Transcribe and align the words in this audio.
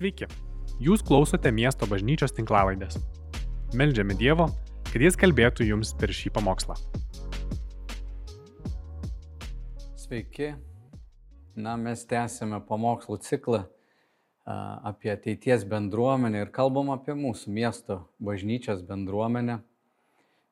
Sveiki, 0.00 0.24
jūs 0.80 1.02
klausote 1.04 1.50
miesto 1.52 1.84
bažnyčios 1.84 2.32
tinklavaidės. 2.32 2.94
Meldžiame 3.76 4.14
Dievo, 4.16 4.46
kad 4.88 5.02
Jis 5.04 5.18
kalbėtų 5.20 5.66
jums 5.68 5.90
per 6.00 6.08
šį 6.16 6.30
pamokslą. 6.38 6.72
Sveiki. 10.00 10.54
Na, 11.52 11.74
mes 11.76 12.06
tęsėme 12.08 12.62
pamokslų 12.64 13.18
ciklą 13.26 13.60
apie 14.48 15.12
ateities 15.12 15.68
bendruomenę 15.68 16.46
ir 16.46 16.54
kalbam 16.56 16.94
apie 16.96 17.12
mūsų 17.20 17.52
miesto 17.58 17.98
bažnyčios 18.24 18.80
bendruomenę. 18.88 19.58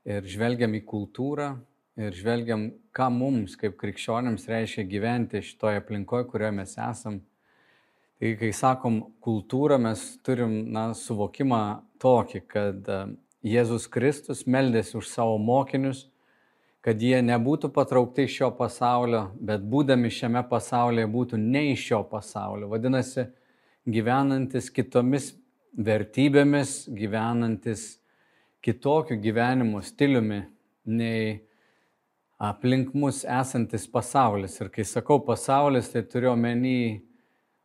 Ir 0.04 0.28
žvelgiam 0.28 0.76
į 0.76 0.82
kultūrą 0.92 1.54
ir 1.96 2.20
žvelgiam, 2.20 2.68
ką 2.92 3.08
mums 3.16 3.56
kaip 3.56 3.80
krikščionėms 3.80 4.44
reiškia 4.52 4.84
gyventi 4.92 5.40
šitoje 5.40 5.80
aplinkoje, 5.80 6.28
kurioje 6.34 6.58
mes 6.60 6.76
esam 6.76 7.22
Tai 8.18 8.32
kai 8.34 8.48
sakom 8.50 8.96
kultūrą, 9.22 9.76
mes 9.78 10.00
turim 10.26 10.72
na, 10.74 10.88
suvokimą 10.98 11.60
tokį, 12.02 12.40
kad 12.50 12.88
e, 12.90 12.96
Jėzus 13.46 13.86
Kristus 13.86 14.42
meldėsi 14.50 14.96
už 14.98 15.06
savo 15.06 15.36
mokinius, 15.38 16.08
kad 16.82 16.98
jie 16.98 17.20
nebūtų 17.22 17.70
patraukti 17.74 18.26
iš 18.26 18.40
šio 18.40 18.50
pasaulio, 18.58 19.28
bet 19.38 19.62
būdami 19.62 20.10
šiame 20.10 20.42
pasaulyje 20.50 21.06
būtų 21.14 21.38
ne 21.38 21.68
iš 21.76 21.86
šio 21.92 22.02
pasaulio. 22.10 22.66
Vadinasi, 22.74 23.28
gyvenantis 23.86 24.72
kitomis 24.74 25.30
vertybėmis, 25.78 26.88
gyvenantis 26.90 28.00
kitokiu 28.66 29.22
gyvenimo 29.22 29.78
stiliumi 29.78 30.42
nei 30.90 31.36
aplink 32.42 32.90
mus 32.98 33.22
esantis 33.22 33.86
pasaulis. 33.86 34.58
Ir 34.58 34.74
kai 34.74 34.82
sakau 34.82 35.22
pasaulis, 35.22 35.92
tai 35.94 36.02
turiu 36.02 36.34
omeny 36.34 37.04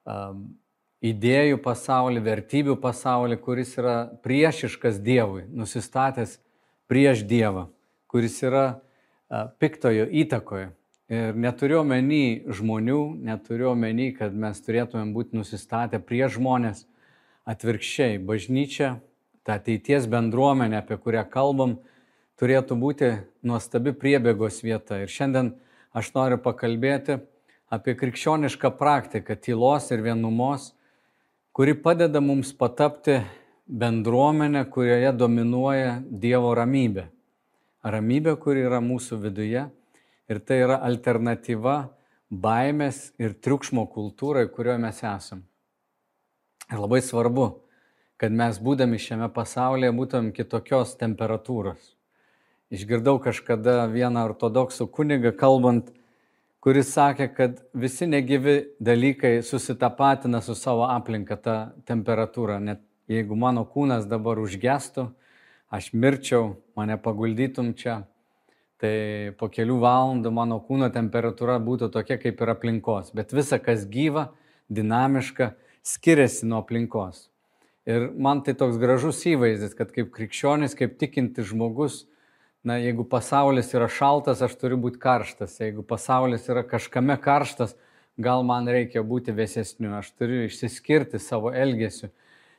um, 0.07 0.45
idėjų 1.03 1.59
pasaulį, 1.63 2.23
vertybių 2.23 2.77
pasaulį, 2.83 3.39
kuris 3.43 3.75
yra 3.79 3.97
priešiškas 4.23 5.01
Dievui, 5.03 5.43
nusistatęs 5.51 6.37
prieš 6.91 7.25
Dievą, 7.27 7.67
kuris 8.11 8.39
yra 8.45 8.65
uh, 8.77 9.49
piktojo 9.59 10.07
įtakoje. 10.23 10.71
Ir 11.13 11.35
neturiu 11.37 11.81
omeny 11.81 12.45
žmonių, 12.47 13.01
neturiu 13.27 13.73
omeny, 13.73 14.13
kad 14.15 14.33
mes 14.33 14.61
turėtumėm 14.63 15.11
būti 15.13 15.37
nusistatę 15.37 15.99
prieš 16.01 16.37
žmonės. 16.39 16.85
Atvirkščiai, 17.43 18.21
bažnyčia, 18.23 19.01
ta 19.43 19.57
ateities 19.59 20.07
bendruomenė, 20.07 20.79
apie 20.79 20.95
kurią 20.95 21.25
kalbam, 21.27 21.75
turėtų 22.39 22.77
būti 22.79 23.09
nuostabi 23.43 23.91
priebėgos 23.91 24.61
vieta. 24.63 25.01
Ir 25.03 25.11
šiandien 25.11 25.51
aš 25.91 26.13
noriu 26.15 26.39
pakalbėti 26.39 27.19
apie 27.73 27.95
krikščionišką 27.97 28.69
praktiką 28.77 29.35
tylos 29.41 29.89
ir 29.93 30.03
vienumos, 30.05 30.71
kuri 31.53 31.73
padeda 31.73 32.21
mums 32.21 32.53
patapti 32.53 33.21
bendruomenę, 33.65 34.65
kurioje 34.69 35.13
dominuoja 35.17 35.95
Dievo 36.05 36.53
ramybė. 36.57 37.07
Ramybė, 37.83 38.35
kuri 38.39 38.65
yra 38.67 38.79
mūsų 38.83 39.17
viduje 39.23 39.65
ir 40.29 40.39
tai 40.45 40.59
yra 40.63 40.77
alternatyva 40.85 41.77
baimės 42.29 43.09
ir 43.21 43.33
triukšmo 43.33 43.87
kultūrai, 43.93 44.45
kurioje 44.53 44.79
mes 44.85 45.01
esam. 45.03 45.43
Ir 46.71 46.79
labai 46.79 47.01
svarbu, 47.03 47.47
kad 48.21 48.31
mes 48.31 48.61
būdami 48.61 49.01
šiame 49.01 49.27
pasaulyje 49.33 49.91
būtumėm 49.97 50.31
kitokios 50.37 50.95
temperatūros. 51.01 51.91
Išgirdau 52.73 53.19
kažkada 53.21 53.83
vieną 53.91 54.23
ortodoksų 54.29 54.87
kunigą 54.93 55.33
kalbant 55.37 55.91
kuris 56.63 56.93
sakė, 56.95 57.27
kad 57.35 57.59
visi 57.75 58.07
negyvi 58.07 58.55
dalykai 58.79 59.41
susitapatina 59.43 60.39
su 60.41 60.55
savo 60.55 60.85
aplinka, 60.87 61.35
ta 61.35 61.57
temperatūra. 61.89 62.61
Net 62.63 62.79
jeigu 63.11 63.35
mano 63.35 63.65
kūnas 63.67 64.07
dabar 64.07 64.39
užgestų, 64.39 65.09
aš 65.73 65.91
mirčiau, 65.91 66.53
mane 66.79 66.95
paguldytum 67.01 67.73
čia, 67.75 68.03
tai 68.79 69.33
po 69.39 69.49
kelių 69.51 69.75
valandų 69.83 70.31
mano 70.31 70.61
kūno 70.63 70.87
temperatūra 70.93 71.59
būtų 71.63 71.91
tokia 71.91 72.19
kaip 72.21 72.39
ir 72.39 72.53
aplinkos. 72.55 73.11
Bet 73.15 73.35
visa, 73.35 73.59
kas 73.59 73.83
gyva, 73.89 74.29
dinamiška, 74.71 75.53
skiriasi 75.83 76.47
nuo 76.47 76.61
aplinkos. 76.63 77.27
Ir 77.83 78.07
man 78.15 78.39
tai 78.43 78.55
toks 78.55 78.79
gražus 78.79 79.19
įvaizdis, 79.27 79.75
kad 79.75 79.91
kaip 79.91 80.13
krikščionis, 80.15 80.77
kaip 80.79 80.95
tikintis 80.99 81.49
žmogus, 81.51 82.05
na, 82.63 82.77
jeigu 82.79 83.03
pasaulis 83.03 83.73
yra 83.75 83.89
šaltas, 83.91 84.41
aš 84.41 84.55
turiu 84.59 84.79
būti 84.79 85.01
karštas. 85.03 85.57
Jeigu 85.59 85.83
pasaulis 85.83 86.47
yra 86.47 86.63
kažkame 86.67 87.17
karštas, 87.21 87.75
gal 88.17 88.45
man 88.47 88.69
reikia 88.71 89.03
būti 89.03 89.35
vėsesniu. 89.35 89.91
Aš 89.99 90.13
turiu 90.15 90.45
išsiskirti 90.47 91.19
savo 91.19 91.51
elgesiu. 91.51 92.09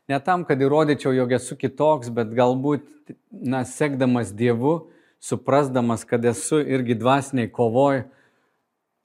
Ne 0.08 0.18
tam, 0.20 0.44
kad 0.44 0.60
įrodyčiau, 0.60 1.14
jog 1.16 1.32
esu 1.32 1.56
kitoks, 1.56 2.10
bet 2.12 2.34
galbūt, 2.36 2.84
na, 3.32 3.62
sekdamas 3.64 4.34
Dievu, 4.36 4.90
suprasdamas, 5.24 6.04
kad 6.04 6.24
esu 6.28 6.60
irgi 6.60 6.98
dvasiniai 7.00 7.48
kovoj, 7.48 8.02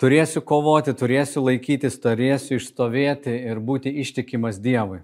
turėsiu 0.04 0.44
kovoti, 0.44 0.92
turėsiu 1.00 1.46
laikytis, 1.46 1.96
turėsiu 2.04 2.58
išstovėti 2.59 3.32
ir 3.48 3.64
būti 3.64 3.94
ištikimas 4.04 4.59
Dievui. 4.59 5.00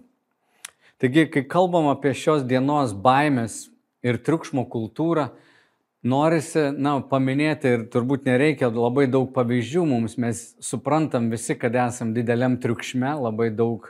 Taigi, 1.00 1.26
kai 1.32 1.46
kalbam 1.48 1.88
apie 1.92 2.12
šios 2.16 2.44
dienos 2.48 2.92
baimės 2.92 3.70
ir 4.04 4.20
triukšmo 4.20 4.68
kultūrą, 4.72 5.30
norisi, 6.06 6.70
na, 6.78 7.00
paminėti 7.10 7.72
ir 7.76 7.84
turbūt 7.94 8.28
nereikia 8.30 8.70
labai 8.70 9.08
daug 9.12 9.32
pavyzdžių 9.36 9.86
mums, 9.90 10.18
mes 10.22 10.48
suprantam 10.64 11.32
visi, 11.34 11.58
kad 11.58 11.76
esam 11.88 12.14
dideliam 12.16 12.60
triukšme, 12.62 13.16
labai 13.26 13.50
daug 13.54 13.90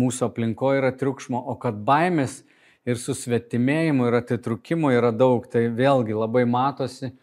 mūsų 0.00 0.28
aplinkoje 0.28 0.82
yra 0.82 0.92
triukšmo, 0.98 1.40
o 1.40 1.56
kad 1.60 1.78
baimės 1.86 2.42
ir 2.84 3.00
susvetimėjimo 3.00 4.08
ir 4.10 4.18
atitrukimo 4.20 4.90
yra 4.92 5.12
daug, 5.14 5.46
tai 5.48 5.68
vėlgi 5.72 6.16
labai 6.18 6.44
matosi, 6.44 7.14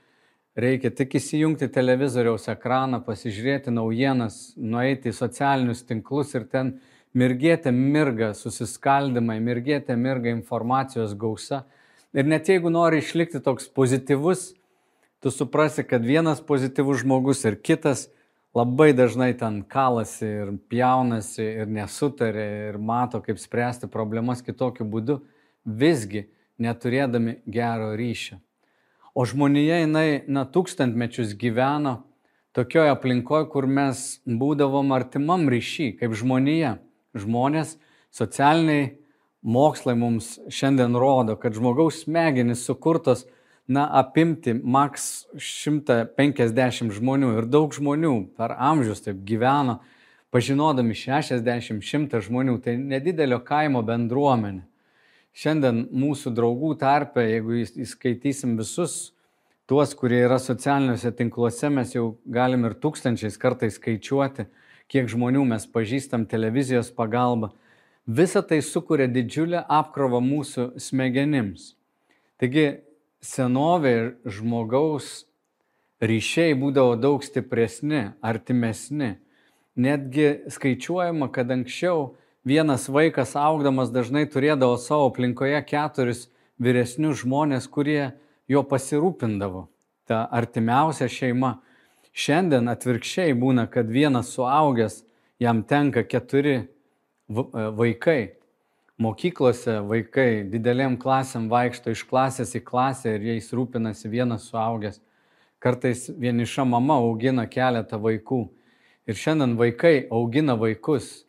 reikia 0.58 0.90
tik 0.96 1.20
įsijungti 1.20 1.70
televizoriaus 1.72 2.50
ekraną, 2.52 3.02
pasižiūrėti 3.06 3.74
naujienas, 3.74 4.56
nueiti 4.58 5.12
į 5.12 5.18
socialinius 5.20 5.86
tinklus 5.86 6.34
ir 6.36 6.48
ten 6.50 6.80
mirgėti 7.14 7.72
mirga 7.76 8.32
susiskaldimai, 8.38 9.38
mirgėti 9.44 9.96
mirga 10.00 10.34
informacijos 10.34 11.14
gausa 11.20 11.66
Ir 12.12 12.28
net 12.28 12.50
jeigu 12.52 12.70
nori 12.70 13.00
išlikti 13.00 13.40
toks 13.40 13.70
pozityvus, 13.72 14.52
tu 15.24 15.32
suprasi, 15.32 15.86
kad 15.88 16.04
vienas 16.04 16.42
pozityvus 16.44 17.06
žmogus 17.06 17.46
ir 17.48 17.56
kitas 17.56 18.10
labai 18.56 18.92
dažnai 18.92 19.32
ten 19.40 19.62
kalasi 19.64 20.28
ir 20.28 20.52
pjaunasi 20.68 21.46
ir 21.64 21.72
nesutarė 21.72 22.48
ir 22.72 22.80
mato, 22.82 23.22
kaip 23.24 23.40
spręsti 23.40 23.88
problemas 23.88 24.44
kitokiu 24.44 24.84
būdu, 24.92 25.22
visgi 25.64 26.26
neturėdami 26.60 27.40
gero 27.48 27.94
ryšio. 27.96 28.42
O 29.16 29.24
žmonija, 29.28 29.82
jinai, 29.86 30.24
na, 30.28 30.44
tūkstantmečius 30.48 31.36
gyveno 31.40 32.02
tokioje 32.56 32.92
aplinkoje, 32.92 33.48
kur 33.52 33.68
mes 33.68 34.22
būdavom 34.28 34.92
artimam 34.96 35.48
ryšy, 35.52 35.94
kaip 36.00 36.16
žmonija. 36.16 36.78
Žmonės 37.16 37.76
socialiniai 38.16 39.01
mokslai 39.42 39.96
mums 39.98 40.38
šiandien 40.50 40.96
rodo, 40.98 41.36
kad 41.36 41.56
žmogaus 41.58 42.04
smegenys 42.06 42.66
sukurtos, 42.66 43.26
na, 43.72 43.86
apimti 44.02 44.54
maks 44.54 45.28
150 45.38 46.92
žmonių 46.98 47.36
ir 47.38 47.48
daug 47.48 47.72
žmonių 47.74 48.16
per 48.38 48.56
amžius 48.58 49.06
taip 49.06 49.22
gyveno, 49.28 49.80
pažinodami 50.32 50.96
60-100 50.98 52.22
žmonių, 52.28 52.58
tai 52.64 52.76
nedidelio 52.80 53.40
kaimo 53.46 53.84
bendruomenė. 53.88 54.66
Šiandien 55.32 55.86
mūsų 55.96 56.34
draugų 56.36 56.74
tarpe, 56.80 57.24
jeigu 57.24 57.62
įskaitysim 57.64 58.58
visus 58.60 59.14
tuos, 59.70 59.94
kurie 59.96 60.20
yra 60.26 60.36
socialiniuose 60.44 61.14
tinkluose, 61.16 61.70
mes 61.72 61.94
jau 61.96 62.18
galim 62.28 62.66
ir 62.68 62.76
tūkstančiais 62.84 63.40
kartais 63.40 63.78
skaičiuoti, 63.80 64.50
kiek 64.92 65.08
žmonių 65.12 65.46
mes 65.54 65.68
pažįstam 65.72 66.26
televizijos 66.28 66.92
pagalba. 66.92 67.54
Visa 68.18 68.42
tai 68.42 68.60
sukuria 68.60 69.06
didžiulę 69.08 69.62
apkrovą 69.72 70.20
mūsų 70.26 70.64
smegenims. 70.82 71.76
Taigi 72.42 72.82
senovė 73.24 73.92
ir 74.00 74.08
žmogaus 74.36 75.22
ryšiai 76.04 76.58
būdavo 76.60 76.98
daug 77.00 77.24
stipresni, 77.24 78.10
artimesni. 78.20 79.14
Netgi 79.80 80.42
skaičiuojama, 80.52 81.30
kad 81.32 81.54
anksčiau 81.56 82.18
vienas 82.44 82.90
vaikas 82.92 83.38
augdamas 83.40 83.94
dažnai 83.96 84.26
turėdavo 84.28 84.76
savo 84.82 85.08
aplinkoje 85.14 85.62
keturis 85.70 86.26
vyresnius 86.60 87.22
žmonės, 87.22 87.70
kurie 87.72 88.12
jo 88.52 88.66
pasirūpindavo. 88.68 89.70
Ta 90.10 90.26
artimiausia 90.28 91.08
šeima. 91.08 91.62
Šiandien 92.12 92.68
atvirkščiai 92.68 93.40
būna, 93.40 93.70
kad 93.72 93.88
vienas 93.88 94.34
suaugęs 94.36 95.04
jam 95.40 95.64
tenka 95.64 96.04
keturi 96.04 96.66
vaikai. 97.32 98.34
Mokyklose 99.02 99.80
vaikai 99.90 100.44
didelėm 100.52 100.98
klasėm 101.02 101.48
vaikšto 101.50 101.94
iš 101.96 102.04
klasės 102.06 102.54
į 102.58 102.62
klasę 102.68 103.16
ir 103.16 103.24
jais 103.32 103.48
rūpinasi 103.56 104.12
vienas 104.12 104.46
suaugęs. 104.52 105.00
Kartais 105.62 106.08
vieniša 106.18 106.66
mama 106.66 107.00
augina 107.02 107.48
keletą 107.50 107.98
vaikų. 108.02 108.44
Ir 109.10 109.18
šiandien 109.18 109.56
vaikai 109.58 110.08
augina 110.14 110.54
vaikus. 110.58 111.26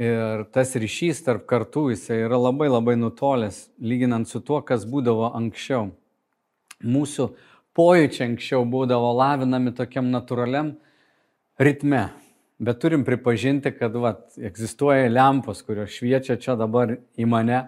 Ir 0.00 0.46
tas 0.54 0.72
ryšys 0.80 1.20
tarp 1.26 1.44
kartų 1.48 1.90
jisai 1.92 2.22
yra 2.24 2.38
labai 2.40 2.70
labai 2.70 2.94
nutolęs, 2.96 3.66
lyginant 3.84 4.28
su 4.28 4.40
tuo, 4.40 4.62
kas 4.64 4.86
būdavo 4.88 5.28
anksčiau. 5.36 5.90
Mūsų 6.80 7.26
pojūčiai 7.76 8.30
anksčiau 8.30 8.64
būdavo 8.64 9.12
lavinami 9.18 9.74
tokiam 9.76 10.08
natūraliam 10.08 10.72
ritme. 11.60 12.06
Bet 12.60 12.76
turim 12.82 13.06
pripažinti, 13.08 13.70
kad 13.72 13.94
vat, 13.96 14.34
egzistuoja 14.36 15.08
lempos, 15.08 15.62
kurios 15.64 15.94
šviečia 15.94 16.36
čia 16.36 16.58
dabar 16.60 16.98
į 17.16 17.24
mane. 17.24 17.62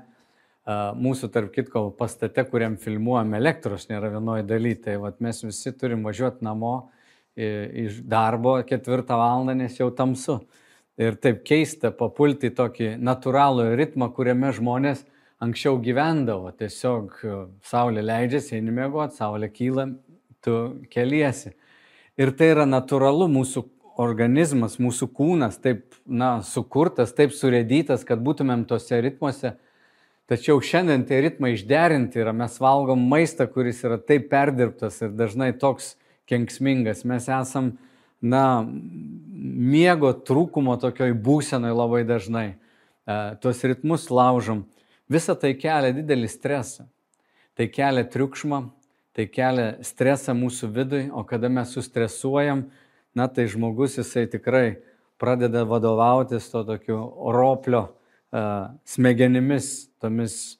Mūsų, 1.01 1.31
tarp 1.33 1.49
kitko, 1.55 1.87
pastate, 1.97 2.45
kuriam 2.51 2.77
filmuojam 2.79 3.33
elektros 3.39 3.89
nėra 3.89 4.11
vienoje 4.13 4.45
dalyje. 4.51 4.83
Tai 4.85 4.99
vat, 5.07 5.17
mes 5.25 5.41
visi 5.47 5.73
turim 5.73 6.05
važiuoti 6.05 6.45
namo 6.45 6.75
iš 7.33 8.03
darbo 8.05 8.59
ketvirtą 8.69 9.17
valandą, 9.17 9.57
nes 9.65 9.81
jau 9.81 9.89
tamsu. 9.97 10.43
Ir 11.01 11.17
taip 11.17 11.41
keista 11.49 11.89
papulti 11.97 12.53
į 12.53 12.57
tokį 12.61 12.93
natūralų 13.01 13.71
ritmą, 13.81 14.13
kuriame 14.13 14.53
žmonės 14.53 15.07
anksčiau 15.43 15.81
gyvendavo. 15.83 16.53
Tiesiog 16.53 17.17
saulė 17.65 18.05
leidžiasi, 18.05 18.59
eini 18.61 18.77
mėgoti, 18.77 19.17
saulė 19.17 19.49
kyla, 19.57 19.89
tu 20.45 20.59
keliesi. 20.93 21.57
Ir 22.21 22.37
tai 22.37 22.53
yra 22.53 22.69
natūralu 22.69 23.33
mūsų 23.33 23.71
organizmas, 24.01 24.79
mūsų 24.81 25.09
kūnas 25.13 25.59
taip, 25.63 25.85
na, 26.07 26.41
sukurtas, 26.47 27.13
taip 27.17 27.35
surėdytas, 27.37 28.07
kad 28.09 28.23
būtumėm 28.25 28.65
tose 28.69 29.01
ritmuose. 29.05 29.57
Tačiau 30.31 30.63
šiandien 30.65 31.05
tie 31.05 31.19
ritmai 31.25 31.53
išderinti 31.57 32.23
yra, 32.23 32.33
mes 32.37 32.55
valgom 32.63 33.01
maistą, 33.11 33.49
kuris 33.51 33.83
yra 33.85 33.99
taip 34.01 34.31
perdirbtas 34.31 35.01
ir 35.03 35.13
dažnai 35.19 35.51
toks 35.59 35.97
kenksmingas. 36.31 37.03
Mes 37.09 37.27
esam, 37.29 37.75
na, 38.23 38.63
miego 38.63 40.13
trūkumo 40.15 40.79
tokioj 40.81 41.13
būsenoj 41.25 41.75
labai 41.77 42.05
dažnai. 42.09 42.47
E, 43.03 43.17
tuos 43.43 43.63
ritmus 43.67 44.09
laužom. 44.15 44.63
Visa 45.11 45.35
tai 45.37 45.53
kelia 45.59 45.93
didelį 45.97 46.31
stresą. 46.31 46.87
Tai 47.59 47.67
kelia 47.69 48.07
triukšmą, 48.09 48.63
tai 49.13 49.27
kelia 49.29 49.75
stresą 49.85 50.33
mūsų 50.39 50.71
vidui, 50.73 51.03
o 51.13 51.25
kada 51.29 51.51
mes 51.53 51.75
sustresuojam, 51.75 52.65
na 53.15 53.29
tai 53.29 53.47
žmogus 53.51 53.99
jisai 53.99 54.27
tikrai 54.31 54.79
pradeda 55.21 55.65
vadovautis 55.69 56.51
to 56.51 56.65
tokiu 56.67 56.99
roplio 57.35 57.87
smegenimis, 58.89 59.89
tomis 60.01 60.59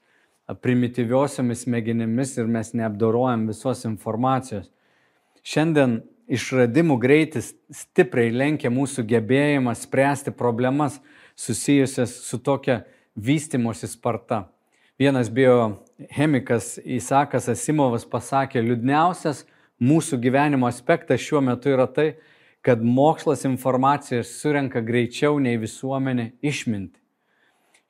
primityviosiomis 0.61 1.65
smegenimis 1.65 2.37
ir 2.37 2.47
mes 2.47 2.73
neapdorojam 2.77 3.47
visos 3.49 3.85
informacijos. 3.89 4.69
Šiandien 5.43 6.03
išradimų 6.31 6.99
greitis 7.03 7.53
stipriai 7.73 8.33
lenkia 8.33 8.71
mūsų 8.71 9.05
gebėjimą 9.09 9.75
spręsti 9.79 10.35
problemas 10.37 11.01
susijusias 11.35 12.15
su 12.27 12.39
tokia 12.39 12.83
vystimosi 13.17 13.89
sparta. 13.89 14.45
Vienas 15.01 15.31
biochemikas 15.33 16.77
Isakas 16.85 17.49
Asimovas 17.51 18.05
pasakė, 18.07 18.63
liūdniausias 18.63 19.47
mūsų 19.83 20.21
gyvenimo 20.23 20.69
aspektas 20.69 21.25
šiuo 21.25 21.41
metu 21.43 21.73
yra 21.73 21.89
tai, 21.91 22.13
kad 22.13 22.32
mokslas 22.83 23.45
informaciją 23.45 24.23
surenka 24.27 24.81
greičiau 24.87 25.41
nei 25.43 25.59
visuomenė 25.59 26.29
išminti. 26.47 27.01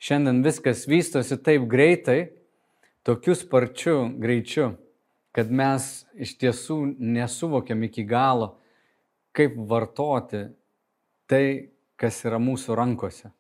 Šiandien 0.03 0.41
viskas 0.43 0.87
vystosi 0.89 1.37
taip 1.45 1.69
greitai, 1.71 2.33
tokiu 3.07 3.37
sparčiu 3.39 4.09
greičiu, 4.19 4.73
kad 5.37 5.53
mes 5.53 6.07
iš 6.17 6.35
tiesų 6.41 6.79
nesuvokiam 6.99 7.85
iki 7.87 8.05
galo, 8.09 8.57
kaip 9.37 9.55
vartoti 9.69 10.47
tai, 11.31 11.45
kas 12.01 12.19
yra 12.27 12.41
mūsų 12.43 12.77
rankose. 12.77 13.31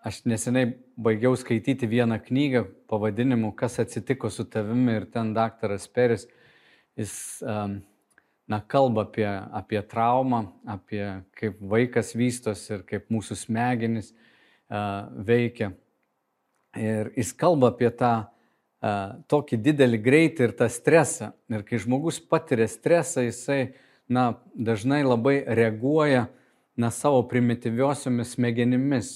Aš 0.00 0.22
neseniai 0.24 0.74
baigiau 0.96 1.36
skaityti 1.36 1.88
vieną 1.88 2.16
knygą 2.24 2.64
pavadinimu 2.88 3.52
Kas 3.52 3.78
atsitiko 3.82 4.30
su 4.32 4.46
tavimi 4.48 4.94
ir 4.96 5.06
ten 5.12 5.34
daktaras 5.36 5.88
Peris, 5.88 6.24
jis 6.96 7.12
um, 7.44 7.80
na, 8.50 8.60
kalba 8.60 9.02
apie, 9.02 9.28
apie 9.52 9.82
traumą, 9.82 10.48
apie 10.66 11.22
kaip 11.38 11.60
vaikas 11.62 12.16
vystosi 12.18 12.72
ir 12.74 12.82
kaip 12.88 13.06
mūsų 13.12 13.36
smegenys 13.44 14.10
uh, 14.10 15.06
veikia. 15.14 15.70
Ir 16.74 17.12
jis 17.14 17.30
kalba 17.38 17.70
apie 17.70 17.92
tą 17.94 18.12
uh, 18.26 19.20
tokį 19.30 19.60
didelį 19.68 20.00
greitį 20.02 20.48
ir 20.48 20.54
tą 20.58 20.66
stresą. 20.66 21.30
Ir 21.46 21.62
kai 21.66 21.78
žmogus 21.78 22.18
patiria 22.18 22.66
stresą, 22.70 23.22
jisai 23.28 23.76
na, 24.10 24.40
dažnai 24.54 25.04
labai 25.06 25.36
reaguoja 25.46 26.26
na, 26.74 26.90
savo 26.90 27.22
primityviosiomis 27.30 28.34
smegenimis. 28.34 29.12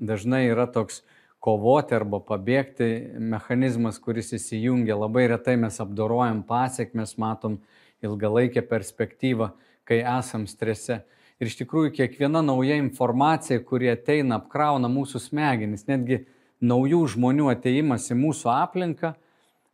Dažnai 0.00 0.46
yra 0.48 0.64
toks 0.64 1.02
kovoti 1.40 1.92
arba 1.96 2.22
pabėgti 2.24 2.88
mechanizmas, 3.20 4.00
kuris 4.00 4.32
įsijungia. 4.40 4.96
Labai 4.96 5.26
retai 5.28 5.58
mes 5.60 5.76
apdorojam 5.84 6.40
pasiekmes, 6.48 7.18
matom 7.20 7.60
uh, 7.60 7.76
ilgalaikę 8.04 8.62
perspektyvą, 8.66 9.50
kai 9.88 10.02
esam 10.18 10.46
strese. 10.50 11.02
Ir 11.40 11.48
iš 11.48 11.56
tikrųjų 11.62 11.94
kiekviena 11.96 12.42
nauja 12.44 12.76
informacija, 12.76 13.60
kuri 13.64 13.88
ateina, 13.92 14.36
apkrauna 14.40 14.90
mūsų 14.92 15.22
smegenis, 15.24 15.86
netgi 15.88 16.24
naujų 16.60 17.00
žmonių 17.14 17.48
ateimas 17.54 18.10
į 18.12 18.18
mūsų 18.20 18.50
aplinką, 18.52 19.14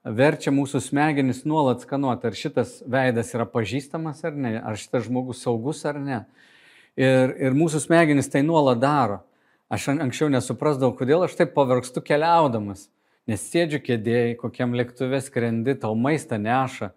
verčia 0.06 0.52
mūsų 0.55 0.81
smegenis 0.84 1.43
nuolat 1.49 1.82
skanuoti, 1.82 2.28
ar 2.28 2.38
šitas 2.38 2.76
veidas 2.87 3.32
yra 3.34 3.46
pažįstamas 3.50 4.23
ar 4.26 4.37
ne, 4.38 4.55
ar 4.62 4.79
šitas 4.79 5.08
žmogus 5.08 5.43
saugus 5.43 5.82
ar 5.88 5.99
ne. 5.99 6.20
Ir, 6.96 7.34
ir 7.34 7.56
mūsų 7.56 7.82
smegenis 7.88 8.31
tai 8.31 8.44
nuolat 8.46 8.79
daro. 8.81 9.25
Aš 9.67 9.88
anksčiau 9.96 10.31
nesuprasdavau, 10.31 10.94
kodėl 10.94 11.25
aš 11.26 11.34
taip 11.40 11.50
pavargstu 11.56 11.99
keliaudamas, 12.06 12.87
nes 13.26 13.43
sėdžiu 13.50 13.81
kėdėjai, 13.82 14.37
kokiam 14.38 14.76
lėktuvė 14.79 15.19
skrendi, 15.26 15.75
tau 15.82 15.96
maistą 15.99 16.38
neša, 16.38 16.93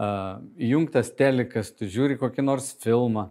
įjungtas 0.00 1.12
telikas, 1.16 1.72
tu 1.76 1.88
žiūri 1.90 2.16
kokį 2.20 2.44
nors 2.46 2.70
filmą, 2.80 3.28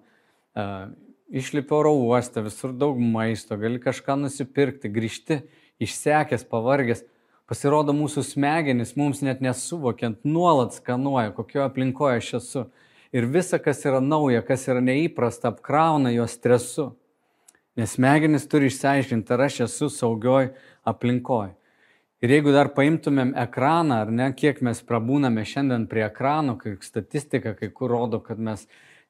išlipi 1.30 1.74
oro 1.74 1.94
uostą, 1.98 2.44
visur 2.46 2.74
daug 2.78 3.00
maisto, 3.02 3.58
gali 3.58 3.82
kažką 3.82 4.18
nusipirkti, 4.20 4.92
grįžti 4.94 5.42
išsekęs, 5.82 6.46
pavargęs. 6.50 7.06
Pasirodo, 7.50 7.96
mūsų 7.98 8.22
smegenys 8.28 8.94
mums 9.00 9.24
net 9.26 9.40
nesuvokiant 9.42 10.22
nuolat 10.22 10.76
skanuoja, 10.78 11.32
kokioje 11.34 11.66
aplinkoje 11.66 12.20
aš 12.22 12.34
esu. 12.38 12.66
Ir 13.10 13.26
visa, 13.26 13.58
kas 13.58 13.82
yra 13.90 13.98
nauja, 14.06 14.44
kas 14.46 14.68
yra 14.70 14.84
neįprasta, 14.86 15.50
apkrauna 15.50 16.12
jo 16.14 16.28
stresu. 16.30 16.92
Nes 17.80 17.96
smegenys 17.98 18.46
turi 18.52 18.70
išsiaiškinti, 18.70 19.34
ar 19.34 19.48
aš 19.48 19.64
esu 19.66 19.90
saugioj 19.90 20.52
aplinkoje. 20.86 21.56
Ir 22.20 22.34
jeigu 22.34 22.52
dar 22.52 22.68
paimtumėm 22.76 23.30
ekraną, 23.40 24.02
ar 24.04 24.10
ne, 24.12 24.26
kiek 24.36 24.58
mes 24.68 24.82
prabūname 24.84 25.46
šiandien 25.48 25.86
prie 25.88 26.02
ekranų, 26.04 26.58
kai 26.60 26.74
statistika 26.84 27.54
kai 27.56 27.70
kur 27.72 27.94
rodo, 27.94 28.20
kad 28.20 28.42
mes 28.44 28.66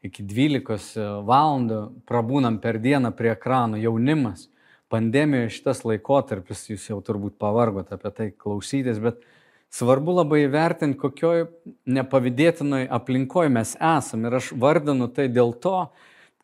iki 0.06 0.22
12 0.30 1.08
valandų 1.26 1.80
prabūnam 2.06 2.60
per 2.62 2.78
dieną 2.78 3.10
prie 3.18 3.32
ekranų, 3.34 3.80
jaunimas, 3.82 4.46
pandemijoje 4.94 5.56
šitas 5.56 5.82
laikotarpis, 5.90 6.68
jūs 6.70 6.86
jau 6.92 7.00
turbūt 7.08 7.40
pavargot 7.42 7.90
apie 7.98 8.12
tai 8.14 8.30
klausytis, 8.30 9.02
bet 9.02 9.26
svarbu 9.74 10.20
labai 10.20 10.44
įvertinti, 10.44 11.00
kokioj 11.02 11.48
nepavydėtinoj 11.90 12.86
aplinkoje 12.94 13.50
mes 13.58 13.74
esame. 13.74 14.30
Ir 14.30 14.38
aš 14.38 14.54
vardinu 14.54 15.10
tai 15.10 15.26
dėl 15.34 15.58
to, 15.58 15.80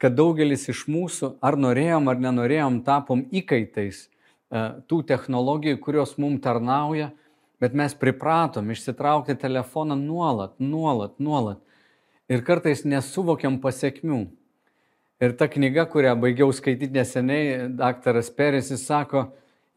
kad 0.01 0.17
daugelis 0.17 0.65
iš 0.73 0.87
mūsų, 0.89 1.35
ar 1.45 1.61
norėjom 1.61 2.09
ar 2.09 2.25
nenorėjom, 2.25 2.81
tapom 2.89 3.21
įkaitais 3.29 4.07
E, 4.07 4.14
tų 4.51 5.01
technologijų, 5.07 5.79
kurios 5.81 6.15
mums 6.21 6.41
tarnauja, 6.43 7.11
bet 7.61 7.73
mes 7.73 7.95
pripratom 7.97 8.69
išsitraukti 8.71 9.37
telefoną 9.39 9.95
nuolat, 9.97 10.57
nuolat, 10.59 11.15
nuolat. 11.19 11.61
Ir 12.29 12.41
kartais 12.45 12.83
nesuvokiam 12.85 13.59
pasiekmių. 13.61 14.25
Ir 15.23 15.33
ta 15.39 15.47
knyga, 15.47 15.85
kurią 15.87 16.15
baigiau 16.19 16.51
skaityti 16.51 16.93
neseniai, 16.93 17.69
daktaras 17.71 18.29
Peris, 18.29 18.71
jis 18.73 18.83
sako, 18.83 19.29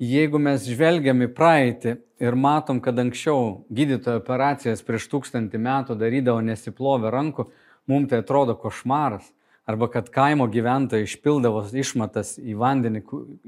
jeigu 0.02 0.40
mes 0.42 0.66
žvelgiam 0.66 1.22
į 1.22 1.28
praeitį 1.34 1.94
ir 2.24 2.34
matom, 2.34 2.80
kad 2.82 2.98
anksčiau 2.98 3.64
gydytojo 3.70 4.18
operacijas 4.18 4.82
prieš 4.82 5.06
tūkstantį 5.12 5.60
metų 5.62 5.98
darydavo 6.00 6.42
nesiplovę 6.42 7.12
rankų, 7.14 7.46
mums 7.86 8.10
tai 8.10 8.24
atrodo 8.24 8.56
košmaras 8.58 9.30
arba 9.68 9.90
kad 9.90 10.08
kaimo 10.08 10.46
gyventojai 10.48 11.04
išpildavo 11.04 11.60
išmatas 11.76 12.38
į 12.40 12.54
vandenį, 12.56 13.02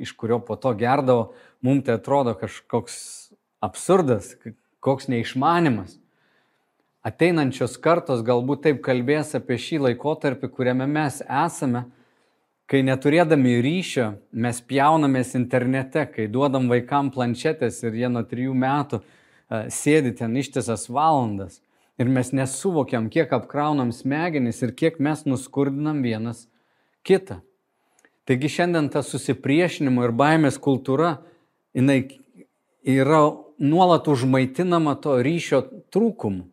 iš 0.04 0.12
kurio 0.20 0.36
po 0.44 0.58
to 0.60 0.74
gerdavo, 0.76 1.30
mums 1.64 1.86
tai 1.86 1.96
atrodo 1.96 2.34
kažkoks 2.36 2.98
absurdas, 3.64 4.34
koks 4.84 5.08
neišmanimas. 5.08 5.96
Ateinančios 7.00 7.78
kartos 7.80 8.20
galbūt 8.20 8.66
taip 8.66 8.82
kalbės 8.84 9.32
apie 9.38 9.56
šį 9.56 9.80
laikotarpį, 9.86 10.50
kuriame 10.52 10.84
mes 10.84 11.22
esame, 11.24 11.86
kai 12.68 12.82
neturėdami 12.84 13.56
ryšio 13.64 14.10
mes 14.44 14.60
pjaunamės 14.60 15.32
internete, 15.40 16.04
kai 16.04 16.28
duodam 16.28 16.68
vaikam 16.68 17.08
planšetės 17.14 17.80
ir 17.88 17.96
jie 18.02 18.12
nuo 18.12 18.26
trijų 18.28 18.52
metų 18.60 19.00
sėdi 19.72 20.12
ten 20.20 20.36
ištisas 20.36 20.84
valandas 20.92 21.62
ir 22.00 22.09
mes 22.09 22.33
nesuvokiam, 22.33 23.11
kiek 23.12 23.33
apkraunam 23.37 23.92
smegenis 23.92 24.62
ir 24.64 24.73
kiek 24.76 24.97
mes 25.02 25.26
nuskurdinam 25.28 26.00
vienas 26.02 26.47
kitą. 27.04 27.42
Taigi 28.25 28.49
šiandien 28.49 28.88
ta 28.92 29.02
susipriešinimo 29.04 30.07
ir 30.07 30.14
baimės 30.16 30.57
kultūra, 30.62 31.19
jinai 31.76 31.99
yra 32.88 33.25
nuolat 33.61 34.09
užmaitinama 34.09 34.95
to 35.02 35.19
ryšio 35.21 35.61
trūkumu. 35.92 36.47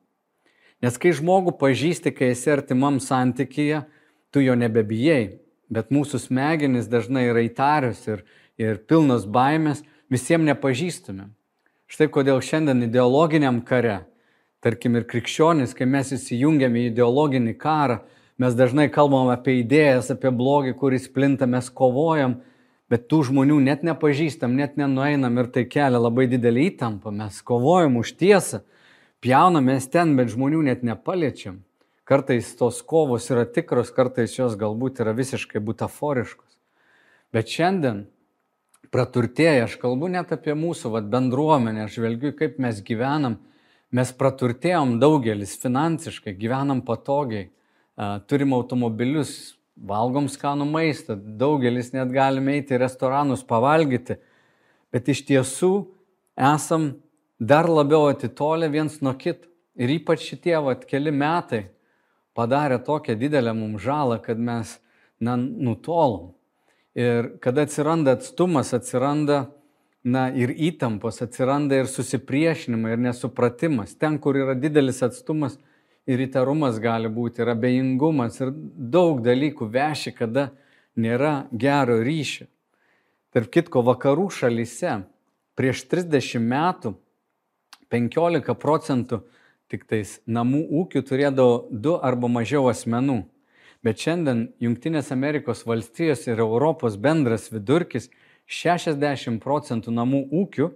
Nes 0.83 0.99
kai 1.01 1.13
žmogų 1.15 1.55
pažįsti, 1.57 2.11
kai 2.13 2.33
esi 2.35 2.51
artimam 2.53 2.99
santykyje, 3.01 3.85
tu 4.29 4.43
jo 4.43 4.53
nebebijai, 4.59 5.39
bet 5.73 5.93
mūsų 5.95 6.19
smegenys 6.27 6.91
dažnai 6.91 7.27
yra 7.31 7.45
įtarius 7.47 8.03
ir, 8.11 8.25
ir 8.59 8.83
pilnos 8.89 9.25
baimės 9.25 9.81
visiems 10.11 10.45
nepažįstami. 10.51 11.31
Štai 11.87 12.09
kodėl 12.11 12.43
šiandien 12.43 12.83
ideologiniam 12.83 13.61
kare, 13.65 14.01
tarkim 14.63 14.97
ir 14.97 15.05
krikščionis, 15.09 15.75
kai 15.77 15.87
mes 15.89 16.11
įsijungiam 16.15 16.75
į 16.75 16.87
ideologinį 16.91 17.53
karą, 17.61 18.01
mes 18.41 18.57
dažnai 18.57 18.87
kalbam 18.93 19.31
apie 19.33 19.59
idėjas, 19.61 20.11
apie 20.13 20.31
blogį, 20.33 20.75
kuris 20.79 21.07
plinta, 21.13 21.47
mes 21.49 21.69
kovojam, 21.69 22.39
bet 22.89 23.07
tų 23.11 23.23
žmonių 23.29 23.59
net 23.65 23.85
nepažįstam, 23.85 24.55
net 24.57 24.77
nenueinam 24.79 25.37
ir 25.41 25.51
tai 25.53 25.65
kelia 25.69 26.01
labai 26.01 26.27
didelį 26.31 26.71
įtampą, 26.71 27.13
mes 27.13 27.39
kovojam 27.45 27.99
už 28.01 28.15
tiesą, 28.19 28.63
pjaunamės 29.23 29.89
ten, 29.93 30.15
bet 30.19 30.31
žmonių 30.33 30.65
net 30.69 30.85
nepaliečiam. 30.87 31.63
Kartais 32.07 32.53
tos 32.55 32.79
kovos 32.87 33.25
yra 33.33 33.43
tikros, 33.43 33.89
kartais 33.91 34.37
jos 34.37 34.53
galbūt 34.55 35.01
yra 35.03 35.11
visiškai 35.11 35.59
butaforiškos. 35.59 36.53
Bet 37.35 37.51
šiandien 37.51 38.05
praturtėję, 38.95 39.65
aš 39.65 39.75
kalbu 39.81 40.07
net 40.13 40.31
apie 40.31 40.55
mūsų 40.55 40.93
vat, 40.93 41.09
bendruomenę, 41.11 41.83
aš 41.83 41.97
žvelgiu, 41.97 42.31
kaip 42.37 42.55
mes 42.63 42.79
gyvenam, 42.87 43.35
mes 43.93 44.11
praturtėjom 44.13 44.97
daugelis 45.01 45.55
finansiškai, 45.61 46.35
gyvenam 46.39 46.81
patogiai, 46.85 47.49
turim 48.27 48.53
automobilius, 48.57 49.57
valgom 49.77 50.27
skanų 50.31 50.65
maistą, 50.69 51.15
daugelis 51.15 51.93
net 51.93 52.11
galime 52.13 52.57
eiti 52.57 52.75
į 52.75 52.81
restoranus 52.81 53.43
pavalgyti, 53.47 54.17
bet 54.93 55.09
iš 55.11 55.23
tiesų 55.27 55.71
esam 56.37 56.95
dar 57.39 57.69
labiau 57.69 58.09
atitolę 58.11 58.69
viens 58.73 58.99
nuo 59.01 59.13
kito. 59.17 59.45
Ir 59.77 59.91
ypač 59.93 60.23
šitie 60.25 60.55
vat, 60.65 60.87
keli 60.89 61.11
metai 61.13 61.67
padarė 62.33 62.79
tokią 62.81 63.13
didelę 63.17 63.53
mums 63.53 63.83
žalą, 63.85 64.17
kad 64.23 64.39
mes 64.41 64.79
na, 65.21 65.35
nutolom. 65.37 66.31
Ir 66.97 67.35
kada 67.43 67.67
atsiranda 67.67 68.15
atstumas, 68.17 68.73
atsiranda 68.73 69.43
na, 70.07 70.27
ir 70.31 70.53
įtampos, 70.55 71.19
atsiranda 71.23 71.81
ir 71.81 71.89
susipriešinimai, 71.91 72.93
ir 72.95 73.01
nesupratimas. 73.09 73.95
Ten, 73.99 74.17
kur 74.23 74.37
yra 74.39 74.55
didelis 74.55 75.01
atstumas 75.03 75.57
ir 76.07 76.21
įtarumas 76.23 76.79
gali 76.83 77.11
būti, 77.11 77.43
ir 77.43 77.51
abejingumas, 77.51 78.39
ir 78.39 78.53
daug 78.95 79.19
dalykų 79.25 79.67
veši, 79.73 80.13
kada 80.15 80.49
nėra 80.95 81.47
gero 81.51 81.99
ryšio. 82.03 82.47
Tarp 83.35 83.51
kitko, 83.53 83.83
vakarų 83.85 84.29
šalyse 84.33 85.01
prieš 85.59 85.83
30 85.91 86.39
metų 86.41 86.93
15 87.91 88.55
procentų 88.59 89.21
tik 89.67 89.83
tais 89.89 90.17
namų 90.27 90.63
ūkių 90.81 91.03
turėdavo 91.03 91.57
du 91.71 91.97
arba 91.99 92.29
mažiau 92.31 92.69
asmenų. 92.71 93.25
Bet 93.83 93.99
šiandien 94.01 94.47
Junktinės 94.63 95.11
Amerikos 95.13 95.65
valstijos 95.67 96.23
ir 96.27 96.39
Europos 96.41 96.95
bendras 96.97 97.51
vidurkis 97.51 98.09
60 98.47 99.41
procentų 99.43 99.91
namų 99.91 100.23
ūkių 100.31 100.71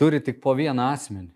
turi 0.00 0.20
tik 0.24 0.40
po 0.42 0.56
vieną 0.56 0.90
asmenį. 0.94 1.30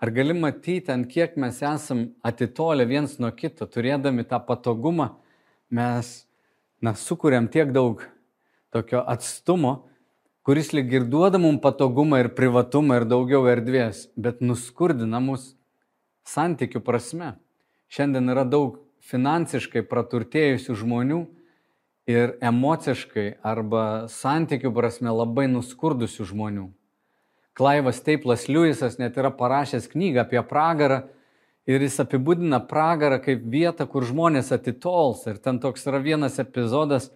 Ar 0.00 0.08
gali 0.16 0.32
matyti, 0.32 0.88
ant 0.94 1.10
kiek 1.10 1.34
mes 1.36 1.58
esam 1.60 2.06
atitolę 2.24 2.86
viens 2.88 3.18
nuo 3.20 3.28
kito, 3.36 3.66
turėdami 3.68 4.24
tą 4.24 4.38
patogumą, 4.46 5.10
mes 5.68 6.22
na, 6.80 6.94
sukūrėm 6.96 7.50
tiek 7.52 7.68
daug 7.74 8.00
tokio 8.72 9.02
atstumo, 9.04 9.90
kuris 10.46 10.72
lyg 10.72 10.88
ir 10.94 11.04
duoda 11.04 11.36
mums 11.42 11.60
patogumą 11.60 12.22
ir 12.22 12.30
privatumą 12.32 13.02
ir 13.02 13.06
daugiau 13.10 13.44
erdvės, 13.50 14.06
bet 14.16 14.40
nuskurdina 14.40 15.20
mus 15.20 15.50
santykių 16.24 16.80
prasme. 16.86 17.34
Šiandien 17.92 18.32
yra 18.32 18.46
daug 18.48 18.78
finansiškai 19.10 19.82
praturtėjusių 19.90 20.78
žmonių 20.80 21.20
ir 22.10 22.34
emociškai 22.42 23.40
arba 23.46 23.84
santykių 24.10 24.72
prasme 24.74 25.12
labai 25.14 25.46
nuskurdusių 25.52 26.26
žmonių. 26.32 26.66
Klaivas 27.56 28.02
Teiplas 28.04 28.46
Liujisas 28.48 28.98
net 29.00 29.18
yra 29.20 29.32
parašęs 29.36 29.88
knygą 29.92 30.24
apie 30.24 30.42
pragarą 30.48 31.02
ir 31.70 31.82
jis 31.84 32.00
apibūdina 32.02 32.62
pragarą 32.66 33.20
kaip 33.22 33.42
vietą, 33.52 33.86
kur 33.86 34.06
žmonės 34.08 34.52
atitols. 34.56 35.26
Ir 35.28 35.40
ten 35.42 35.60
toks 35.62 35.86
yra 35.86 36.00
vienas 36.02 36.38
epizodas, 36.42 37.10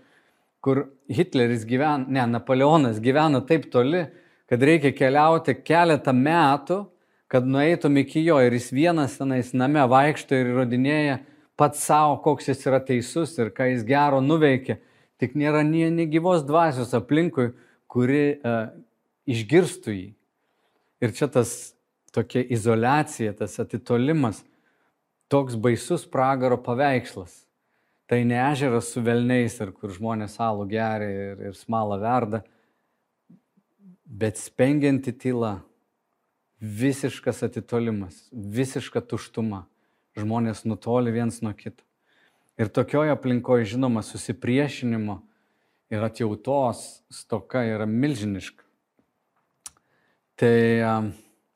kur 0.65 0.87
Hitleris 1.11 1.65
gyvena, 1.69 2.05
ne, 2.09 2.27
Napoleonas 2.37 3.01
gyvena 3.03 3.41
taip 3.47 3.71
toli, 3.73 4.07
kad 4.51 4.63
reikia 4.63 4.93
keliauti 4.97 5.57
keletą 5.65 6.13
metų 6.17 6.85
kad 7.35 7.47
nueitum 7.47 7.97
iki 7.97 8.25
jo 8.25 8.37
ir 8.47 8.55
jis 8.55 8.69
vienas 8.71 9.17
tenais 9.19 9.49
name 9.59 9.83
vaikšto 9.91 10.37
ir 10.39 10.53
įrodinėja 10.53 11.17
pats 11.57 11.85
savo, 11.87 12.19
koks 12.25 12.51
jis 12.51 12.67
yra 12.69 12.81
teisus 12.83 13.37
ir 13.39 13.53
ką 13.55 13.71
jis 13.73 13.85
gero 13.87 14.21
nuveikė. 14.25 14.79
Tik 15.21 15.37
nėra 15.39 15.63
nie, 15.67 15.87
nie 15.95 16.09
gyvos 16.11 16.43
dvasios 16.47 16.95
aplinkui, 16.97 17.53
kuri 17.91 18.25
uh, 18.35 18.73
išgirstų 19.31 19.95
jį. 19.95 20.09
Ir 21.05 21.15
čia 21.15 21.29
tas 21.31 21.75
tokia 22.15 22.43
izolacija, 22.55 23.35
tas 23.37 23.57
atitolimas, 23.63 24.43
toks 25.31 25.59
baisus 25.59 26.07
pragaro 26.07 26.59
paveikslas. 26.63 27.43
Tai 28.11 28.21
ne 28.29 28.37
ežeras 28.37 28.91
su 28.93 29.01
velniais 29.03 29.55
ir 29.65 29.73
kur 29.73 29.93
žmonės 29.95 30.37
salų 30.39 30.67
geria 30.69 31.31
ir, 31.31 31.45
ir 31.49 31.55
smalą 31.57 31.97
verda, 32.03 32.43
bet 34.05 34.39
spengianti 34.39 35.15
tyla 35.17 35.57
visiškas 36.61 37.43
atitolimas, 37.49 38.27
visiška 38.33 39.01
tuštuma. 39.01 39.65
Žmonės 40.15 40.63
nutoli 40.69 41.11
viens 41.15 41.41
nuo 41.43 41.53
kito. 41.59 41.83
Ir 42.59 42.71
tokioje 42.71 43.11
aplinkoje, 43.11 43.67
žinoma, 43.75 44.05
susipriešinimo 44.07 45.19
ir 45.91 46.05
atjautos 46.07 46.85
stoka 47.11 47.65
yra 47.67 47.87
milžiniška. 47.91 48.63
Tai 50.39 50.55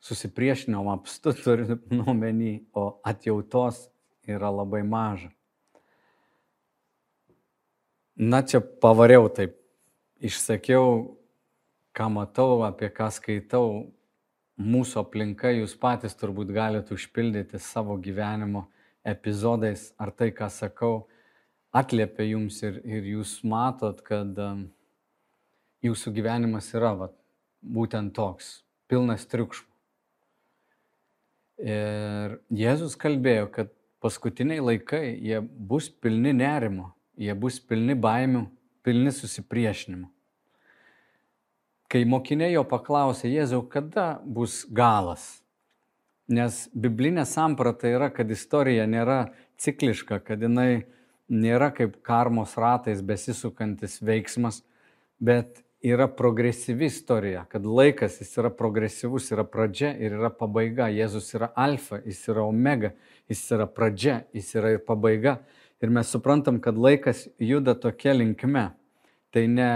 susipriešinimo 0.03 0.91
apstu 0.93 1.35
turi 1.43 1.79
nuomenį, 1.91 2.55
o 2.75 2.99
atjautos 3.07 3.87
yra 4.29 4.51
labai 4.51 4.83
maža. 4.87 5.31
Na 8.19 8.43
čia 8.43 8.59
pavariau 8.59 9.29
taip, 9.31 9.55
išsakiau, 10.19 11.15
ką 11.95 12.09
matau, 12.11 12.65
apie 12.67 12.91
ką 12.91 13.13
skaitau, 13.15 13.93
mūsų 14.59 15.03
aplinka, 15.05 15.53
jūs 15.55 15.77
patys 15.79 16.17
turbūt 16.19 16.51
galite 16.55 16.95
užpildyti 16.97 17.61
savo 17.63 17.97
gyvenimo 18.03 18.67
epizodais, 19.07 19.93
ar 19.99 20.11
tai, 20.11 20.31
ką 20.35 20.51
sakau, 20.53 21.07
atliepia 21.73 22.27
jums 22.33 22.59
ir, 22.67 22.81
ir 22.85 23.07
jūs 23.15 23.39
matot, 23.47 24.03
kad 24.05 24.39
um, 24.43 24.67
jūsų 25.85 26.13
gyvenimas 26.17 26.73
yra 26.75 26.93
va, 26.99 27.11
būtent 27.63 28.15
toks, 28.17 28.59
pilnas 28.91 29.27
triukšmo. 29.31 29.67
Ir 31.59 32.39
Jėzus 32.55 32.95
kalbėjo, 32.99 33.49
kad 33.51 33.73
paskutiniai 34.03 34.63
laikai 34.63 35.17
jie 35.19 35.41
bus 35.43 35.89
pilni 35.91 36.35
nerimo, 36.35 36.93
jie 37.19 37.35
bus 37.35 37.59
pilni 37.59 37.97
baimių, 37.99 38.45
pilni 38.87 39.11
susipriešinimo. 39.15 40.07
Kai 41.89 42.03
mokiniai 42.05 42.53
jo 42.53 42.67
paklausė, 42.69 43.31
Jėzau, 43.33 43.63
kada 43.73 44.19
bus 44.21 44.61
galas? 44.69 45.39
Nes 46.29 46.67
biblinė 46.77 47.25
samprata 47.25 47.89
yra, 47.89 48.11
kad 48.13 48.29
istorija 48.29 48.85
nėra 48.85 49.31
cikliška, 49.57 50.19
kad 50.27 50.45
jinai 50.45 50.85
nėra 51.33 51.71
kaip 51.73 51.95
karmos 52.05 52.53
ratais 52.61 53.01
besisukantis 53.01 54.03
veiksmas, 54.05 54.61
bet 55.17 55.63
yra 55.81 56.11
progresyvi 56.13 56.91
istorija, 56.93 57.47
kad 57.49 57.65
laikas 57.65 58.19
jis 58.21 58.37
yra 58.43 58.51
progresyvus, 58.53 59.31
yra 59.33 59.47
pradžia 59.49 59.95
ir 59.97 60.19
yra 60.19 60.29
pabaiga. 60.29 60.91
Jėzus 60.93 61.33
yra 61.39 61.49
alfa, 61.57 62.03
jis 62.05 62.21
yra 62.29 62.45
omega, 62.45 62.93
jis 63.33 63.47
yra 63.57 63.65
pradžia, 63.65 64.19
jis 64.37 64.53
yra 64.61 64.75
ir 64.77 64.85
pabaiga. 64.85 65.39
Ir 65.81 65.89
mes 65.95 66.13
suprantam, 66.13 66.61
kad 66.61 66.77
laikas 66.77 67.31
juda 67.41 67.73
tokia 67.81 68.13
linkme 68.13 68.75
tai 69.35 69.47
ne 69.51 69.71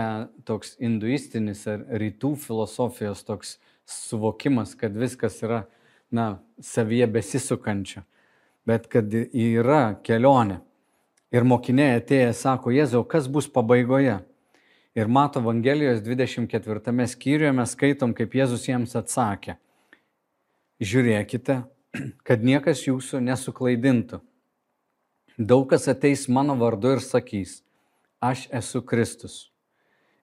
toks 0.49 0.77
hinduistinis 0.81 1.67
ar 1.69 1.85
rytų 2.01 2.35
filosofijos 2.41 3.25
toks 3.29 3.57
suvokimas, 3.89 4.75
kad 4.79 4.97
viskas 4.97 5.41
yra, 5.45 5.65
na, 6.13 6.43
savyje 6.61 7.09
besisukančio, 7.09 8.05
bet 8.69 8.89
kad 8.93 9.13
yra 9.13 9.97
kelionė. 10.05 10.61
Ir 11.33 11.47
mokiniai 11.49 11.97
atėję 11.97 12.33
sako, 12.37 12.73
Jėzau, 12.75 13.07
kas 13.09 13.29
bus 13.33 13.49
pabaigoje? 13.49 14.19
Ir 14.93 15.09
mato 15.09 15.41
Evangelijos 15.41 16.03
24 16.05 17.07
skyriuje 17.09 17.53
mes 17.57 17.73
skaitom, 17.73 18.13
kaip 18.13 18.35
Jėzus 18.37 18.67
jiems 18.69 18.93
atsakė. 18.99 19.57
Žiūrėkite, 20.83 21.63
kad 22.27 22.45
niekas 22.45 22.85
jūsų 22.85 23.23
nesuklaidintų. 23.25 24.21
Daug 25.41 25.65
kas 25.71 25.89
ateis 25.89 26.27
mano 26.29 26.59
vardu 26.61 26.99
ir 26.99 27.01
sakys, 27.01 27.63
aš 28.23 28.47
esu 28.55 28.83
Kristus. 28.87 29.51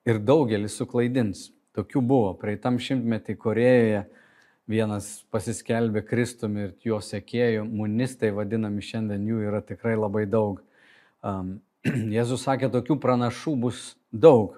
Ir 0.07 0.21
daugelis 0.23 0.77
suklaidins. 0.79 1.49
Tokių 1.75 2.01
buvo. 2.01 2.31
Praeitam 2.39 2.79
šimtmetį 2.81 3.35
Korejoje 3.37 4.05
vienas 4.69 5.09
pasiskelbė 5.33 6.03
Kristumi 6.07 6.67
ir 6.67 6.73
jo 6.85 6.99
sekėjų, 7.03 7.65
munistai 7.65 8.31
vadinami 8.35 8.83
šiandien 8.85 9.25
jų 9.27 9.41
yra 9.49 9.61
tikrai 9.65 9.95
labai 9.97 10.25
daug. 10.29 10.61
Um, 11.25 11.57
Jėzus 12.15 12.45
sakė, 12.45 12.69
tokių 12.73 12.99
pranašų 13.01 13.55
bus 13.65 13.83
daug. 14.11 14.57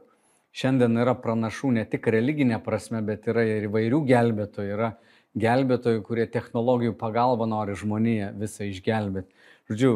Šiandien 0.51 0.99
yra 0.99 1.15
pranašų 1.15 1.71
ne 1.77 1.85
tik 1.87 2.09
religinė 2.11 2.59
prasme, 2.63 2.99
bet 3.07 3.27
yra 3.31 3.45
ir 3.47 3.69
įvairių 3.69 4.01
gelbėtojų. 4.09 4.73
Yra 4.75 4.91
gelbėtojų, 5.39 6.01
kurie 6.03 6.25
technologijų 6.27 6.97
pagalba 6.99 7.47
nori 7.47 7.77
žmoniją 7.79 8.33
visą 8.39 8.67
išgelbėti. 8.67 9.31
Žodžiu, 9.71 9.93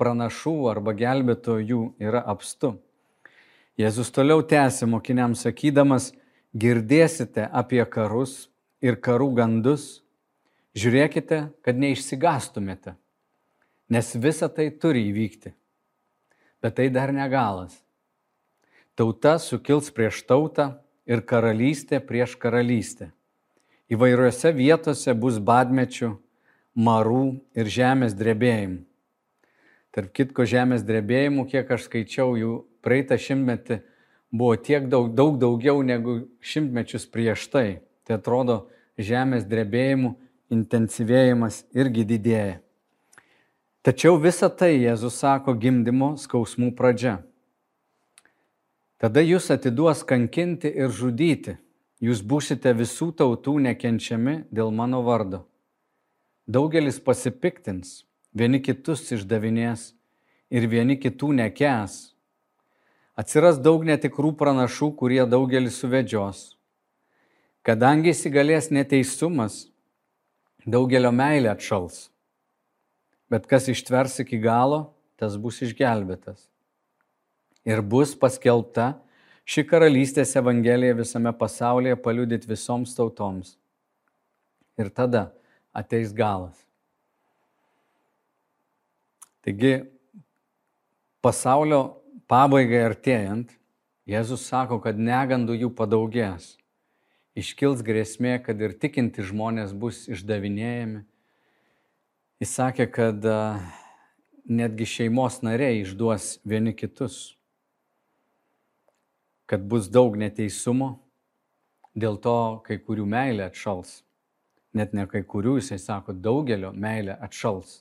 pranašų 0.00 0.54
arba 0.72 0.94
gelbėtojų 0.96 1.82
yra 2.00 2.22
apstu. 2.32 2.78
Jėzus 3.78 4.08
toliau 4.10 4.40
tęsė 4.42 4.88
mokiniams 4.90 5.44
sakydamas, 5.44 6.10
girdėsite 6.50 7.44
apie 7.46 7.84
karus 7.86 8.48
ir 8.82 8.96
karų 8.98 9.28
gandus, 9.38 10.00
žiūrėkite, 10.74 11.44
kad 11.62 11.78
neišsigastumėte, 11.78 12.96
nes 13.94 14.10
visa 14.18 14.48
tai 14.50 14.72
turi 14.74 15.04
įvykti. 15.12 15.54
Bet 16.58 16.74
tai 16.80 16.88
dar 16.90 17.12
negalas. 17.14 17.76
Tauta 18.98 19.36
sukils 19.38 19.92
prieš 19.94 20.24
tautą 20.26 20.72
ir 21.06 21.22
karalystė 21.22 22.00
prieš 22.02 22.34
karalystę. 22.34 23.12
Įvairiuose 23.94 24.50
vietose 24.58 25.14
bus 25.14 25.38
badmečių, 25.38 26.16
marų 26.74 27.38
ir 27.54 27.70
žemės 27.70 28.18
drebėjimų. 28.18 28.82
Tarp 29.94 30.10
kitko 30.12 30.44
žemės 30.44 30.82
drebėjimų, 30.82 31.46
kiek 31.48 31.70
aš 31.78 31.86
skaičiau, 31.86 32.34
jų 32.36 32.56
praeitą 32.88 33.18
šimtmetį 33.20 33.82
buvo 34.32 34.56
tiek 34.56 34.88
daug, 34.88 35.12
daug 35.12 35.36
daugiau 35.36 35.84
negu 35.84 36.22
šimtmečius 36.40 37.04
prieš 37.12 37.44
tai. 37.52 37.68
Tai 38.08 38.16
atrodo, 38.16 38.56
žemės 38.96 39.44
drebėjimų 39.44 40.14
intensyvėjimas 40.56 41.66
irgi 41.76 42.06
didėja. 42.08 42.58
Tačiau 43.84 44.16
visa 44.16 44.48
tai 44.48 44.72
Jėzus 44.80 45.20
sako 45.20 45.52
gimdymo 45.60 46.14
skausmų 46.16 46.72
pradžia. 46.76 47.18
Tada 48.98 49.20
jūs 49.22 49.52
atiduos 49.52 50.00
kankinti 50.08 50.72
ir 50.72 50.88
žudyti 50.88 51.58
jūs 52.00 52.22
būsite 52.22 52.72
visų 52.78 53.12
tautų 53.18 53.58
nekenčiami 53.66 54.44
dėl 54.54 54.70
mano 54.74 55.02
vardo. 55.06 55.44
Daugelis 56.48 56.98
pasipiktins, 57.04 58.04
vieni 58.32 58.62
kitus 58.64 59.04
išdavinės 59.12 59.92
ir 60.50 60.68
vieni 60.70 60.96
kitų 60.96 61.34
nekes. 61.42 62.14
Atsiras 63.18 63.56
daug 63.58 63.82
netikrų 63.82 64.30
pranašų, 64.38 64.92
kurie 64.94 65.24
daugelį 65.26 65.72
suvedžios. 65.74 66.52
Kadangi 67.66 68.12
įsigalės 68.12 68.70
neteisumas, 68.70 69.64
daugelio 70.62 71.10
meilė 71.10 71.50
atšals. 71.50 72.06
Bet 73.28 73.50
kas 73.50 73.66
ištvers 73.68 74.20
iki 74.22 74.38
galo, 74.40 74.92
tas 75.18 75.34
bus 75.36 75.58
išgelbėtas. 75.66 76.46
Ir 77.66 77.82
bus 77.82 78.14
paskelbta 78.14 78.94
ši 79.48 79.66
karalystės 79.66 80.36
evangelija 80.38 80.94
visame 81.02 81.34
pasaulyje 81.34 81.98
paliudyti 82.00 82.48
visoms 82.48 82.94
tautoms. 82.96 83.56
Ir 84.78 84.94
tada 84.94 85.32
ateis 85.74 86.14
galas. 86.14 86.54
Taigi, 89.42 89.88
pasaulio 91.20 91.97
pabaigai 92.30 92.84
artėjant, 92.90 93.54
Jėzus 94.08 94.46
sako, 94.48 94.78
kad 94.80 94.96
negandų 94.96 95.58
jų 95.62 95.68
padaugės. 95.76 96.54
Iškils 97.36 97.82
grėsmė, 97.84 98.38
kad 98.40 98.60
ir 98.64 98.72
tikinti 98.72 99.20
žmonės 99.20 99.74
bus 99.76 100.06
išdavinėjami. 100.08 101.02
Jis 102.40 102.54
sakė, 102.56 102.86
kad 102.88 103.28
netgi 104.48 104.88
šeimos 104.88 105.42
nariai 105.44 105.82
išduos 105.82 106.38
vieni 106.48 106.72
kitus 106.72 107.38
kad 109.48 109.64
bus 109.64 109.88
daug 109.88 110.16
neteisumo, 110.20 110.90
dėl 111.96 112.18
to 112.20 112.60
kai 112.66 112.76
kurių 112.84 113.06
meilė 113.08 113.46
atšals. 113.48 114.02
Net 114.76 114.92
ne 114.92 115.06
kai 115.08 115.22
kurių, 115.24 115.56
jisai 115.62 115.78
sako, 115.80 116.12
daugelio 116.12 116.74
meilė 116.76 117.16
atšals. 117.24 117.78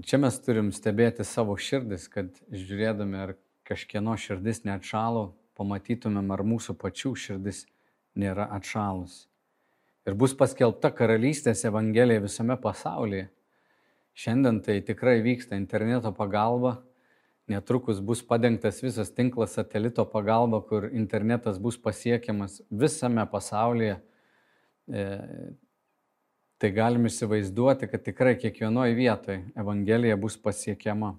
Ir 0.00 0.08
čia 0.08 0.20
mes 0.22 0.38
turim 0.44 0.70
stebėti 0.72 1.24
savo 1.28 1.56
širdis, 1.60 2.08
kad 2.12 2.30
žiūrėdami, 2.48 3.18
ar 3.20 3.34
kažkieno 3.68 4.16
širdis 4.18 4.64
neatšalo, 4.66 5.32
pamatytumėm, 5.58 6.32
ar 6.32 6.44
mūsų 6.48 6.76
pačių 6.80 7.12
širdis 7.24 7.66
nėra 8.18 8.48
atšalus. 8.56 9.26
Ir 10.08 10.16
bus 10.18 10.32
paskelbta 10.34 10.90
karalystės 10.96 11.62
evangelija 11.68 12.24
visame 12.24 12.56
pasaulyje. 12.60 13.28
Šiandien 14.18 14.58
tai 14.64 14.80
tikrai 14.84 15.20
vyksta 15.24 15.56
interneto 15.56 16.10
pagalba, 16.16 16.80
Netrukus 17.48 18.00
bus 18.00 18.22
padengtas 18.22 18.80
visas 18.82 19.10
tinklas 19.10 19.56
satelito 19.56 20.04
pagalba, 20.06 20.60
kur 20.62 20.86
internetas 20.92 21.58
bus 21.58 21.76
pasiekiamas 21.76 22.60
visame 22.70 23.24
pasaulyje. 23.30 23.96
E, 24.86 25.02
tai 26.62 26.70
galim 26.70 27.08
įsivaizduoti, 27.08 27.88
kad 27.90 28.04
tikrai 28.06 28.36
kiekvienoje 28.38 28.94
vietoje 28.94 29.40
Evangelija 29.58 30.14
bus 30.14 30.36
pasiekiama. 30.38 31.16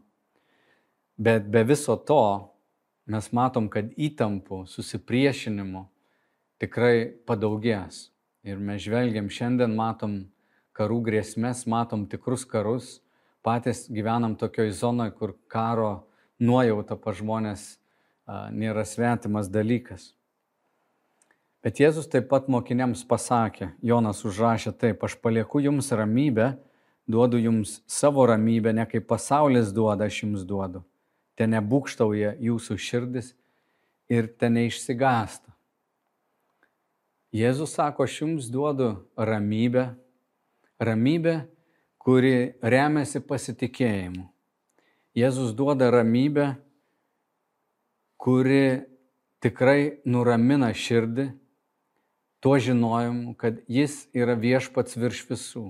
Bet 1.20 1.50
be 1.52 1.66
viso 1.68 1.98
to 2.00 2.24
mes 3.12 3.28
matom, 3.36 3.68
kad 3.68 3.90
įtampų, 3.92 4.62
susipriešinimų 4.72 5.84
tikrai 6.64 7.12
padaugės. 7.28 8.08
Ir 8.48 8.64
mes 8.64 8.86
žvelgiam 8.86 9.28
šiandien, 9.28 9.76
matom 9.76 10.16
karų 10.76 11.02
grėsmės, 11.10 11.66
matom 11.68 12.08
tikrus 12.08 12.48
karus, 12.48 12.98
patys 13.44 13.90
gyvenam 13.92 14.38
tokioj 14.40 14.72
zonoje, 14.80 15.12
kur 15.20 15.36
karo 15.52 16.08
nuojauta 16.40 16.96
pa 16.96 17.12
žmonės 17.12 17.74
nėra 18.56 18.88
svetimas 18.88 19.52
dalykas. 19.52 20.14
Bet 21.64 21.80
Jėzus 21.80 22.10
taip 22.12 22.26
pat 22.28 22.50
mokiniams 22.52 23.06
pasakė, 23.08 23.70
Jonas 23.80 24.26
užrašė 24.28 24.74
taip, 24.76 25.04
aš 25.08 25.16
palieku 25.24 25.62
jums 25.64 25.94
ramybę, 25.96 26.58
duodu 27.08 27.40
jums 27.40 27.78
savo 27.88 28.26
ramybę, 28.28 28.74
ne 28.76 28.84
kaip 28.84 29.06
pasaulis 29.08 29.72
duoda, 29.72 30.10
aš 30.12 30.26
jums 30.26 30.42
duodu. 30.44 30.82
Ten 31.40 31.56
nebūkštauja 31.56 32.36
jūsų 32.44 32.76
širdis 32.76 33.32
ir 34.12 34.28
ten 34.28 34.58
neišsigasta. 34.60 35.54
Jėzus 37.34 37.72
sako, 37.80 38.04
aš 38.04 38.18
jums 38.22 38.50
duodu 38.52 38.90
ramybę, 39.16 39.86
ramybę, 40.84 41.38
kuri 41.98 42.58
remiasi 42.60 43.22
pasitikėjimu. 43.24 44.28
Jėzus 45.16 45.56
duoda 45.56 45.88
ramybę, 45.96 46.50
kuri 48.20 48.84
tikrai 49.40 50.04
nuramina 50.06 50.70
širdį 50.76 51.30
tuo 52.44 52.60
žinojimu, 52.60 53.38
kad 53.40 53.62
jis 53.72 54.10
yra 54.12 54.36
viešpats 54.36 54.98
virš 55.00 55.22
visų, 55.30 55.62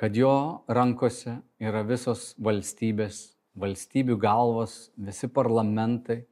kad 0.00 0.16
jo 0.16 0.64
rankose 0.64 1.34
yra 1.60 1.82
visos 1.84 2.30
valstybės, 2.40 3.34
valstybių 3.60 4.16
galvos, 4.16 4.86
visi 4.96 5.28
parlamentai, 5.28 6.22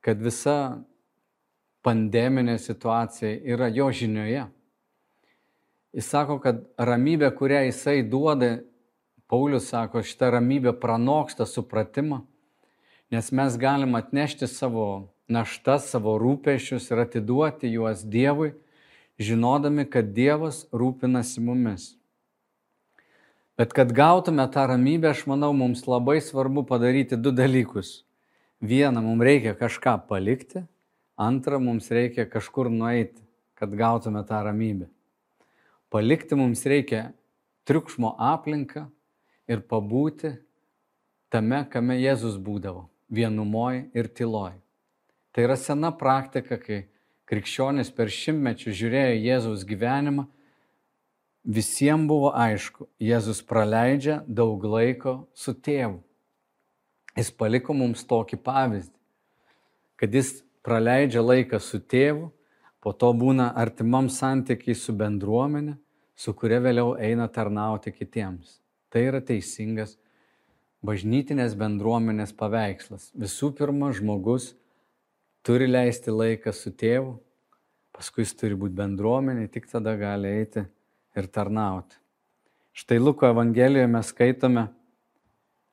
kad 0.00 0.22
visa 0.24 0.78
pandeminė 1.84 2.54
situacija 2.56 3.34
yra 3.44 3.68
jo 3.68 3.90
žinioje. 3.92 4.46
Jis 5.92 6.08
sako, 6.14 6.38
kad 6.40 6.64
ramybė, 6.80 7.28
kurią 7.36 7.60
jisai 7.66 8.00
duoda, 8.08 8.54
Paulius 9.28 9.68
sako, 9.68 10.00
šitą 10.06 10.30
ramybę 10.32 10.72
pranoksta 10.80 11.44
supratimą, 11.50 12.22
nes 13.12 13.28
mes 13.36 13.60
galim 13.60 13.98
atnešti 13.98 14.48
savo 14.48 14.86
naštas, 15.28 15.90
savo 15.90 16.16
rūpešius 16.20 16.90
ir 16.92 17.02
atiduoti 17.02 17.70
juos 17.72 18.04
Dievui, 18.06 18.52
žinodami, 19.18 19.86
kad 19.90 20.12
Dievas 20.16 20.64
rūpinasi 20.72 21.42
mumis. 21.44 21.94
Bet 23.56 23.72
kad 23.72 23.92
gautume 23.96 24.44
tą 24.52 24.66
ramybę, 24.68 25.10
aš 25.14 25.24
manau, 25.30 25.52
mums 25.56 25.86
labai 25.88 26.18
svarbu 26.20 26.66
padaryti 26.68 27.16
du 27.16 27.32
dalykus. 27.32 28.02
Viena, 28.60 29.00
mums 29.00 29.24
reikia 29.24 29.54
kažką 29.56 29.96
palikti, 30.08 30.66
antra, 31.16 31.58
mums 31.58 31.88
reikia 31.92 32.28
kažkur 32.28 32.68
nueiti, 32.72 33.22
kad 33.56 33.72
gautume 33.72 34.20
tą 34.28 34.42
ramybę. 34.44 34.90
Palikti 35.88 36.36
mums 36.36 36.66
reikia 36.68 37.10
triukšmo 37.64 38.12
aplinką, 38.20 38.90
ir 39.48 39.62
pabūti 39.62 40.34
tame, 41.30 41.64
kame 41.70 41.96
Jėzus 42.00 42.38
būdavo- 42.42 42.88
vienumoj 43.16 43.90
ir 43.94 44.08
tyloj. 44.08 44.54
Tai 45.36 45.44
yra 45.44 45.58
sena 45.60 45.90
praktika, 45.92 46.56
kai 46.56 46.86
krikščionis 47.28 47.90
per 47.92 48.08
šimtmečių 48.08 48.72
žiūrėjo 48.72 49.18
Jėzaus 49.20 49.66
gyvenimą, 49.68 50.22
visiems 51.44 52.08
buvo 52.08 52.30
aišku, 52.32 52.86
Jėzus 52.96 53.42
praleidžia 53.44 54.22
daug 54.24 54.64
laiko 54.64 55.26
su 55.36 55.52
tėvu. 55.52 56.00
Jis 57.20 57.28
paliko 57.36 57.76
mums 57.76 58.06
tokį 58.08 58.40
pavyzdį. 58.48 58.96
kad 59.96 60.14
jis 60.14 60.42
praleidžia 60.64 61.20
laiką 61.20 61.60
su 61.60 61.80
tėvu, 61.80 62.32
po 62.80 62.92
to 62.92 63.12
būna 63.12 63.52
artimam 63.56 64.08
santykiai 64.08 64.74
su 64.74 64.92
bendruomenė, 64.92 65.76
su 66.16 66.32
kuria 66.32 66.60
vėliau 66.60 66.96
eina 66.96 67.28
tarnauti 67.28 67.92
kitiems. 67.92 68.60
Tai 68.88 69.00
yra 69.00 69.20
teisingas 69.20 69.98
bažnytinės 70.80 71.56
bendruomenės 71.60 72.32
paveikslas. 72.32 73.10
Visų 73.12 73.52
pirma, 73.56 73.92
žmogus 73.92 74.54
turi 75.46 75.68
leisti 75.70 76.10
laiką 76.10 76.50
su 76.50 76.72
tėvu, 76.74 77.12
paskui 77.94 78.24
jis 78.24 78.34
turi 78.34 78.58
būti 78.58 78.74
bendruomenė, 78.80 79.46
tik 79.52 79.68
tada 79.70 79.94
gali 79.98 80.32
eiti 80.40 80.64
ir 81.16 81.30
tarnauti. 81.30 82.00
Štai 82.76 82.98
Luko 82.98 83.28
Evangelijoje 83.30 83.86
mes 83.88 84.10
skaitome 84.10 84.66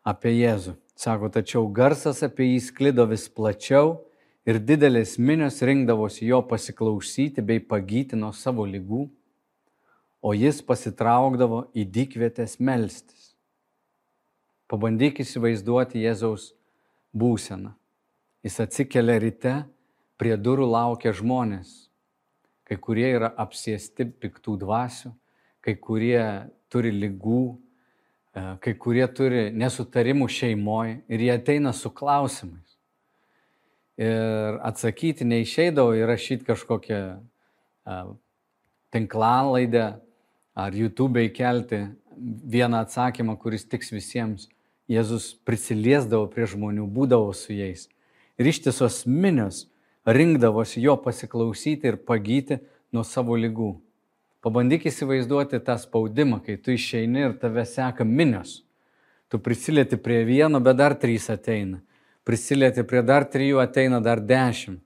apie 0.05 0.35
Jėzų. 0.37 0.77
Sako, 0.95 1.31
tačiau 1.33 1.65
garsas 1.73 2.21
apie 2.23 2.51
jį 2.51 2.61
sklido 2.61 3.07
vis 3.09 3.25
plačiau 3.27 3.97
ir 4.45 4.61
didelės 4.61 5.17
minios 5.17 5.57
rinkdavosi 5.65 6.29
jo 6.29 6.43
pasiklausyti 6.45 7.41
bei 7.41 7.59
pagyti 7.59 8.19
nuo 8.19 8.29
savo 8.31 8.67
lygų, 8.69 9.07
o 10.23 10.37
jis 10.37 10.61
pasitraukdavo 10.63 11.65
į 11.73 11.89
dykvietės 11.97 12.59
melstis. 12.61 13.33
Pabandyk 14.69 15.25
įsivaizduoti 15.25 16.05
Jėzaus 16.05 16.51
būseną. 17.11 17.73
Jis 18.43 18.59
atsikelia 18.59 19.21
ryte, 19.23 19.53
prie 20.19 20.35
durų 20.35 20.65
laukia 20.67 21.13
žmonės. 21.15 21.69
Kai 22.67 22.75
kurie 22.75 23.05
yra 23.15 23.29
apsėsti 23.39 24.09
piktų 24.19 24.57
dvasių, 24.59 25.13
kai 25.63 25.77
kurie 25.79 26.19
turi 26.71 26.91
lygų, 26.91 27.43
e, 28.35 28.43
kai 28.63 28.73
kurie 28.75 29.05
turi 29.15 29.45
nesutarimų 29.55 30.27
šeimoje 30.27 30.97
ir 31.07 31.23
jie 31.23 31.31
ateina 31.37 31.71
su 31.71 31.91
klausimais. 31.91 32.75
Ir 33.95 34.59
atsakyti 34.65 35.23
neišeidavo 35.27 35.95
įrašyti 36.01 36.47
kažkokią 36.47 37.01
e, 37.15 37.97
tinklalaidę 38.91 39.85
ar 40.55 40.75
YouTube 40.75 41.23
įkelti 41.29 41.85
vieną 42.43 42.83
atsakymą, 42.83 43.37
kuris 43.39 43.63
tiks 43.71 43.95
visiems. 43.95 44.49
Jėzus 44.91 45.31
prisiliesdavo 45.47 46.27
prie 46.27 46.43
žmonių, 46.49 46.91
būdavo 46.91 47.31
su 47.31 47.55
jais. 47.55 47.87
Ir 48.37 48.49
ištisos 48.49 49.03
minios 49.05 49.67
rinkdavosi 50.05 50.81
jo 50.81 50.97
pasiklausyti 51.01 51.87
ir 51.87 51.97
pagyti 52.05 52.59
nuo 52.91 53.03
savo 53.07 53.37
lygų. 53.39 53.73
Pabandyk 54.43 54.89
įsivaizduoti 54.89 55.61
tą 55.63 55.77
spaudimą, 55.79 56.41
kai 56.43 56.57
tu 56.59 56.73
išeini 56.75 57.27
ir 57.29 57.35
tave 57.39 57.63
seka 57.65 58.03
minios. 58.03 58.63
Tu 59.31 59.39
prisilieti 59.39 59.97
prie 59.97 60.23
vieno, 60.27 60.59
bet 60.59 60.77
dar 60.77 60.97
trys 60.99 61.29
ateina. 61.31 61.79
Prisilieti 62.27 62.83
prie 62.87 63.01
dar 63.07 63.23
trijų, 63.23 63.61
ateina 63.63 64.01
dar 64.03 64.19
dešimt. 64.19 64.81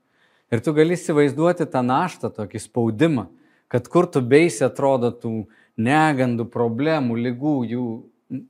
Ir 0.53 0.61
tu 0.63 0.71
gali 0.77 0.95
įsivaizduoti 0.95 1.65
tą 1.67 1.81
naštą, 1.83 2.29
tokį 2.37 2.61
spaudimą, 2.63 3.25
kad 3.67 3.89
kur 3.91 4.07
tu 4.07 4.21
beisi 4.23 4.63
atrodo 4.63 5.09
tų 5.11 5.33
negandų, 5.75 6.45
problemų, 6.53 7.17
lygų, 7.25 7.55
jų, 7.73 7.87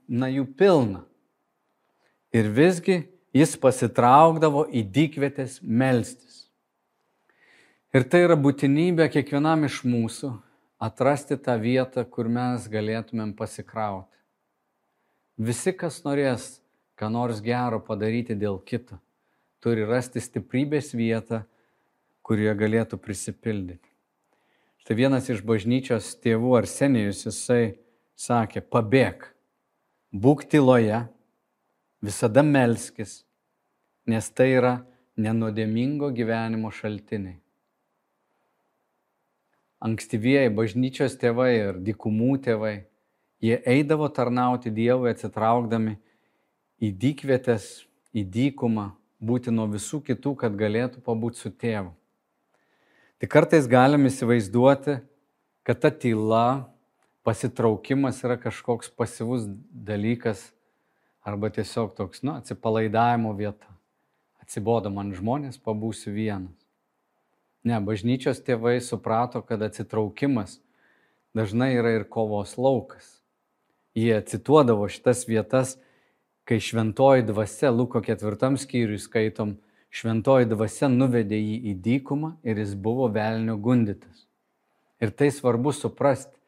na 0.06 0.28
jų 0.30 0.44
pilna. 0.60 1.02
Ir 2.36 2.52
visgi 2.54 3.00
jis 3.36 3.56
pasitraukdavo 3.60 4.66
į 4.72 4.84
dykvietės 4.94 5.58
melstis. 5.62 6.46
Ir 7.94 8.04
tai 8.04 8.26
yra 8.26 8.36
būtinybė 8.36 9.08
kiekvienam 9.12 9.64
iš 9.68 9.80
mūsų 9.88 10.34
atrasti 10.78 11.38
tą 11.40 11.56
vietą, 11.60 12.04
kur 12.04 12.28
mes 12.28 12.68
galėtumėm 12.70 13.32
pasikrauti. 13.36 14.14
Visi, 15.38 15.72
kas 15.72 16.02
norės 16.04 16.58
ką 16.98 17.08
nors 17.14 17.40
gero 17.44 17.78
padaryti 17.80 18.34
dėl 18.34 18.58
kito, 18.66 18.98
turi 19.62 19.86
rasti 19.86 20.20
stiprybės 20.20 20.92
vietą, 20.98 21.44
kurioje 22.26 22.56
galėtų 22.58 22.98
prisipildyti. 23.00 23.86
Štai 24.82 24.96
vienas 24.98 25.28
iš 25.30 25.44
bažnyčios 25.46 26.10
tėvų 26.22 26.56
Arsenijus, 26.58 27.22
jisai 27.28 27.78
sakė, 28.18 28.60
pabėg, 28.60 29.28
būk 30.12 30.44
tyloje, 30.50 31.06
visada 32.02 32.42
melskis, 32.42 33.24
nes 34.06 34.30
tai 34.30 34.52
yra 34.56 34.74
nenuodėmingo 35.18 36.10
gyvenimo 36.14 36.70
šaltiniai. 36.74 37.38
Ankstyvieji 39.82 40.50
bažnyčios 40.54 41.14
tėvai 41.18 41.50
ir 41.54 41.82
dikumų 41.86 42.38
tėvai, 42.42 42.74
jie 43.42 43.58
eidavo 43.62 44.08
tarnauti 44.10 44.72
Dievui 44.74 45.12
atsitraukdami 45.12 45.94
į 46.82 46.90
dykvietės, 46.98 47.86
į 48.14 48.24
dykumą, 48.26 48.88
būti 49.22 49.54
nuo 49.54 49.68
visų 49.70 50.00
kitų, 50.06 50.34
kad 50.38 50.58
galėtų 50.58 51.02
pabūti 51.06 51.42
su 51.42 51.50
tėvu. 51.50 51.92
Tik 53.18 53.30
kartais 53.30 53.66
galim 53.70 54.06
įsivaizduoti, 54.06 55.00
kad 55.66 55.80
ta 55.82 55.90
tyla, 55.90 56.70
pasitraukimas 57.26 58.22
yra 58.24 58.38
kažkoks 58.40 58.90
pasivus 58.94 59.46
dalykas, 59.70 60.48
arba 61.28 61.50
tiesiog 61.52 61.92
toks, 61.96 62.22
nu, 62.24 62.34
atsipalaidavimo 62.40 63.34
vieta. 63.36 63.68
Atsibodo 64.42 64.90
man 64.92 65.12
žmonės, 65.12 65.60
pabūsiu 65.60 66.14
vienas. 66.14 66.56
Ne, 67.68 67.76
bažnyčios 67.84 68.40
tėvai 68.46 68.78
suprato, 68.80 69.42
kad 69.44 69.62
atsitraukimas 69.66 70.56
dažnai 71.36 71.74
yra 71.76 71.98
ir 71.98 72.06
kovos 72.08 72.56
laukas. 72.56 73.18
Jie 73.98 74.16
cituodavo 74.30 74.86
šitas 74.88 75.26
vietas, 75.28 75.76
kai 76.48 76.60
šventoji 76.64 77.26
dvasia, 77.28 77.70
Luko 77.74 78.00
ketvirtam 78.00 78.56
skyriui 78.56 79.00
skaitom, 79.02 79.58
šventoji 79.92 80.48
dvasia 80.48 80.88
nuvedė 80.88 81.36
jį 81.36 81.58
į 81.72 81.74
dykumą 81.84 82.32
ir 82.46 82.62
jis 82.62 82.72
buvo 82.78 83.10
velnio 83.12 83.58
gundytas. 83.60 84.24
Ir 85.02 85.12
tai 85.12 85.28
svarbu 85.34 85.74
suprasti, 85.76 86.38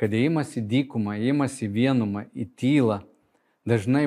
kad 0.00 0.10
įimas 0.10 0.56
į 0.58 0.64
dykumą, 0.68 1.20
įimas 1.22 1.60
į 1.62 1.70
vienumą, 1.76 2.26
į 2.34 2.48
tylą, 2.58 3.02
dažnai 3.68 4.06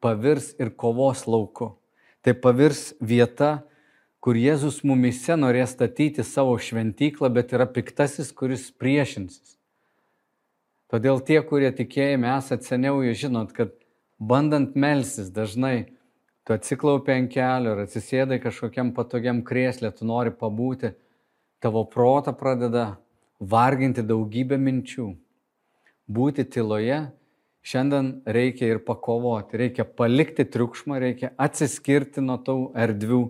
pavirs 0.00 0.52
ir 0.60 0.70
kovos 0.70 1.26
lauku. 1.26 1.74
Tai 2.22 2.34
pavirs 2.42 2.92
vieta, 3.00 3.64
kur 4.20 4.36
Jėzus 4.36 4.82
mumise 4.84 5.36
norės 5.38 5.74
statyti 5.76 6.24
savo 6.26 6.56
šventyklą, 6.58 7.30
bet 7.32 7.54
yra 7.56 7.68
piktasis, 7.70 8.32
kuris 8.34 8.68
priešinsis. 8.74 9.56
Todėl 10.88 11.20
tie, 11.20 11.38
kurie 11.44 11.68
tikėjime 11.76 12.30
esate 12.38 12.64
seniau, 12.64 13.02
jūs 13.04 13.20
žinot, 13.20 13.52
kad 13.56 13.74
bandant 14.18 14.74
melsis 14.76 15.28
dažnai 15.30 15.92
tu 16.48 16.54
atsiklaupi 16.56 17.12
ant 17.12 17.30
kelio 17.32 17.74
ir 17.76 17.82
atsisėdai 17.84 18.40
kažkokiam 18.40 18.94
patogiam 18.96 19.42
krėslė, 19.44 19.92
tu 19.92 20.08
nori 20.08 20.32
pabūti, 20.32 20.94
tavo 21.60 21.84
protą 21.92 22.32
pradeda 22.32 22.86
varginti 23.38 24.00
daugybę 24.02 24.56
minčių. 24.56 25.10
Būti 26.08 26.46
tyloje 26.48 27.02
šiandien 27.66 28.10
reikia 28.26 28.72
ir 28.72 28.82
pakovoti, 28.84 29.58
reikia 29.60 29.84
palikti 29.84 30.46
triukšmą, 30.48 30.98
reikia 31.02 31.32
atsiskirti 31.38 32.24
nuo 32.24 32.38
tų 32.42 32.58
erdvių 32.78 33.22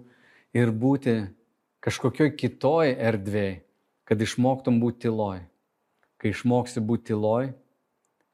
ir 0.57 0.73
būti 0.73 1.17
kažkokioj 1.85 2.35
kitoj 2.39 2.93
erdvėj, 2.97 3.55
kad 4.09 4.21
išmoktum 4.23 4.81
būti 4.83 5.07
tyloj. 5.07 5.45
Kai 6.19 6.33
išmoksi 6.35 6.83
būti 6.83 7.13
tyloj, 7.13 7.53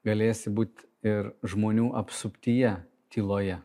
galėsi 0.07 0.53
būti 0.55 0.89
ir 1.05 1.35
žmonių 1.45 1.91
apsuptyje 2.01 2.79
tyloje. 3.13 3.59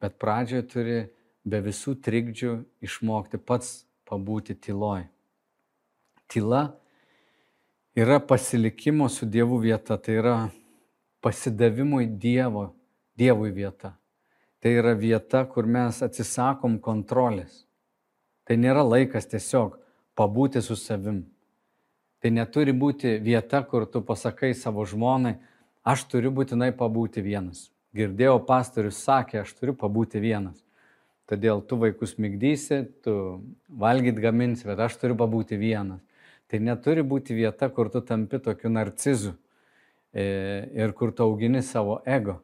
Bet 0.00 0.18
pradžioje 0.22 0.66
turi 0.70 0.98
be 1.46 1.60
visų 1.64 1.96
trikdžių 2.02 2.52
išmokti 2.86 3.40
pats 3.42 3.86
pabūti 4.06 4.54
tyloj. 4.54 5.06
Tyla 6.30 6.62
yra 7.98 8.18
pasilikimo 8.22 9.08
su 9.10 9.26
Dievu 9.26 9.58
vieta, 9.62 9.96
tai 9.98 10.18
yra 10.20 10.36
pasidavimui 11.26 12.06
Dievo, 12.06 12.76
Dievui 13.18 13.50
vieta. 13.50 13.96
Tai 14.62 14.70
yra 14.70 14.92
vieta, 14.94 15.40
kur 15.50 15.66
mes 15.66 15.98
atsisakom 16.04 16.76
kontrolės. 16.78 17.64
Tai 18.46 18.54
nėra 18.62 18.84
laikas 18.86 19.26
tiesiog 19.32 19.72
pabūti 20.14 20.60
su 20.62 20.76
savim. 20.78 21.24
Tai 22.22 22.30
neturi 22.30 22.70
būti 22.70 23.16
vieta, 23.24 23.64
kur 23.66 23.88
tu 23.90 24.04
pasakai 24.06 24.52
savo 24.54 24.84
žmonai, 24.86 25.32
aš 25.82 26.04
turiu 26.12 26.30
būtinai 26.36 26.70
pabūti 26.78 27.24
vienas. 27.26 27.72
Girdėjau, 27.96 28.36
pastorius 28.46 29.00
sakė, 29.02 29.40
aš 29.42 29.50
turiu 29.58 29.74
pabūti 29.80 30.22
vienas. 30.22 30.60
Todėl 31.26 31.64
tu 31.66 31.80
vaikus 31.80 32.14
mygdysi, 32.22 32.84
tu 33.02 33.16
valgyt 33.66 34.22
gaminsi, 34.22 34.68
bet 34.70 34.84
aš 34.86 34.94
turiu 35.02 35.18
pabūti 35.18 35.58
vienas. 35.58 35.98
Tai 36.46 36.62
neturi 36.62 37.02
būti 37.02 37.34
vieta, 37.34 37.66
kur 37.66 37.90
tu 37.90 38.04
tampi 38.06 38.38
tokiu 38.38 38.70
narcizu 38.70 39.34
ir 40.16 40.92
kur 40.96 41.12
tu 41.12 41.24
augini 41.26 41.62
savo 41.62 42.00
ego. 42.06 42.38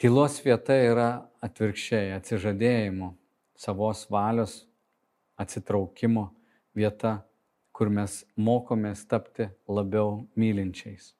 Tylos 0.00 0.40
vieta 0.44 0.74
yra 0.76 1.08
atvirkščiai 1.44 2.12
atsižadėjimo, 2.16 3.14
savos 3.56 4.04
valios, 4.10 4.64
atsitraukimo 5.40 6.28
vieta, 6.76 7.22
kur 7.74 7.90
mes 7.90 8.22
mokomės 8.36 9.06
tapti 9.10 9.48
labiau 9.66 10.24
mylinčiais. 10.38 11.12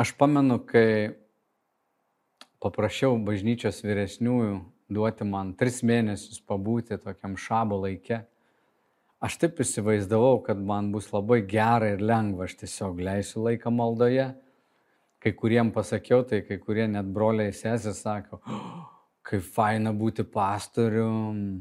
Aš 0.00 0.14
pamenu, 0.16 0.56
kai 0.64 1.12
paprašiau 2.62 3.18
bažnyčios 3.20 3.82
vyresniųjų 3.84 4.54
duoti 4.90 5.26
man 5.28 5.52
tris 5.60 5.82
mėnesius 5.86 6.40
pabūti 6.40 6.98
tokiam 7.02 7.36
šabo 7.36 7.82
laike. 7.84 8.22
Aš 9.20 9.36
taip 9.36 9.58
įsivaizdavau, 9.60 10.38
kad 10.46 10.56
man 10.56 10.86
bus 10.94 11.10
labai 11.12 11.42
gera 11.44 11.90
ir 11.92 12.00
lengva, 12.00 12.46
aš 12.46 12.54
tiesiog 12.62 13.02
leisiu 13.04 13.42
laiką 13.44 13.68
maldoje. 13.68 14.30
Kai 15.20 15.32
kuriem 15.36 15.68
pasakiau, 15.74 16.22
tai 16.24 16.40
kai 16.46 16.56
kurie 16.56 16.86
net 16.88 17.10
broliai 17.12 17.52
sesė 17.52 17.92
sako, 17.92 18.38
oh, 18.40 18.86
kaip 19.28 19.44
faina 19.44 19.92
būti 19.92 20.24
pastorium, 20.24 21.60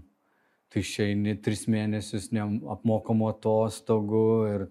tu 0.71 0.79
išeini 0.79 1.35
tris 1.43 1.65
mėnesius 1.67 2.29
apmokamų 2.31 3.33
atostogų 3.33 4.25
ir 4.53 4.65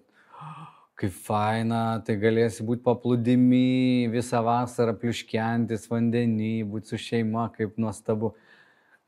kaip 0.98 1.12
faina, 1.28 2.00
tai 2.08 2.16
galėsi 2.18 2.64
būti 2.64 2.86
paplūdimi 2.88 4.08
visą 4.16 4.40
vasarą, 4.42 4.96
pliuškiantis 4.96 5.84
vandenį, 5.92 6.54
būti 6.72 6.94
su 6.94 7.04
šeima, 7.10 7.50
kaip 7.52 7.76
nuostabu. 7.76 8.32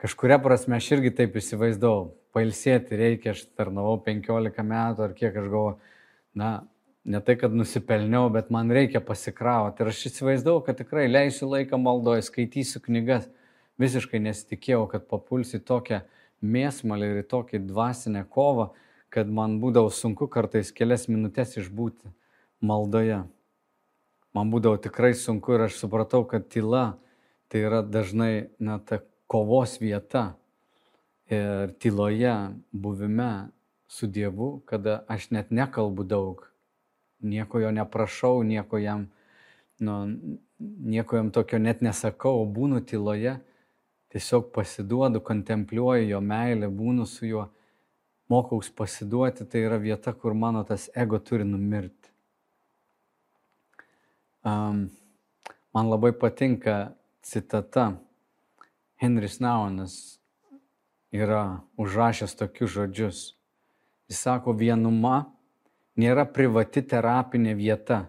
Kažkuria 0.01 0.37
prasme 0.43 0.77
aš 0.77 0.93
irgi 0.99 1.17
taip 1.17 1.41
įsivaizdavau, 1.41 2.11
pailsėti 2.35 2.99
reikia, 2.99 3.35
aš 3.35 3.47
tarnavau 3.59 3.97
15 4.07 4.67
metų 4.67 5.07
ar 5.07 5.17
kiek 5.17 5.35
aš 5.35 5.49
galvoju, 5.49 5.79
na, 6.39 6.51
ne 7.05 7.21
tai, 7.25 7.37
kad 7.41 7.55
nusipelniau, 7.57 8.29
bet 8.33 8.53
man 8.55 8.71
reikia 8.71 9.03
pasikrauti. 9.05 9.83
Ir 9.83 9.93
aš 9.93 10.05
įsivaizdavau, 10.13 10.63
kad 10.67 10.79
tikrai 10.79 11.09
leisiu 11.11 11.51
laiką 11.51 11.81
maldoje, 11.81 12.27
skaitysiu 12.29 12.83
knygas. 12.85 13.27
Visiškai 13.81 14.21
nesitikėjau, 14.21 14.85
kad 14.93 15.09
papulsi 15.09 15.59
tokią 15.65 16.03
mėsmalį 16.45 17.07
ir 17.11 17.23
į 17.23 17.29
tokį 17.33 17.63
dvasinę 17.71 18.27
kovą 18.29 18.71
kad 19.11 19.29
man 19.29 19.59
būdavo 19.63 19.91
sunku 19.91 20.29
kartais 20.31 20.71
kelias 20.73 21.09
minutės 21.11 21.57
išbūti 21.59 22.13
maldoje. 22.63 23.25
Man 24.37 24.53
būdavo 24.53 24.79
tikrai 24.85 25.13
sunku 25.19 25.57
ir 25.57 25.67
aš 25.67 25.81
supratau, 25.83 26.23
kad 26.31 26.47
tyla 26.47 26.95
tai 27.51 27.65
yra 27.67 27.83
dažnai 27.83 28.51
na, 28.63 28.79
ta 28.79 29.01
kovos 29.27 29.81
vieta. 29.83 30.37
Ir 31.31 31.75
tyloje 31.79 32.35
buvime 32.73 33.49
su 33.87 34.07
Dievu, 34.07 34.63
kada 34.67 35.05
aš 35.09 35.31
net 35.31 35.51
nekalbu 35.51 36.05
daug, 36.05 36.43
nieko 37.23 37.61
jo 37.61 37.71
neprašau, 37.71 38.43
nieko 38.43 38.79
jam, 38.79 39.07
nu, 39.79 39.95
nieko 40.59 41.17
jam 41.17 41.31
tokio 41.31 41.59
net 41.59 41.83
nesakau, 41.87 42.43
būnu 42.47 42.83
tyloje, 42.83 43.37
tiesiog 44.11 44.51
pasiduodu, 44.55 45.23
kontempliuoju 45.23 46.09
jo 46.11 46.21
meilę, 46.21 46.67
būnu 46.67 47.07
su 47.07 47.27
juo 47.27 47.47
mokaus 48.31 48.71
pasiduoti, 48.71 49.47
tai 49.47 49.65
yra 49.67 49.79
vieta, 49.79 50.13
kur 50.13 50.35
mano 50.35 50.65
tas 50.67 50.89
ego 50.95 51.19
turi 51.19 51.47
numirti. 51.47 52.11
Um, 54.43 54.89
man 55.75 55.91
labai 55.91 56.13
patinka 56.13 56.95
citata. 57.23 57.93
Henris 59.01 59.39
Naunas 59.41 60.20
yra 61.13 61.61
užrašęs 61.77 62.37
tokius 62.39 62.71
žodžius. 62.71 63.21
Jis 64.11 64.23
sako, 64.25 64.55
vienuma 64.55 65.31
nėra 65.99 66.25
privati 66.27 66.83
terapinė 66.83 67.55
vieta, 67.59 68.05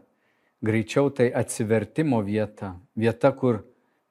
greičiau 0.61 1.09
tai 1.13 1.29
atsivertimo 1.33 2.21
vieta, 2.25 2.75
vieta, 2.95 3.31
kur 3.33 3.63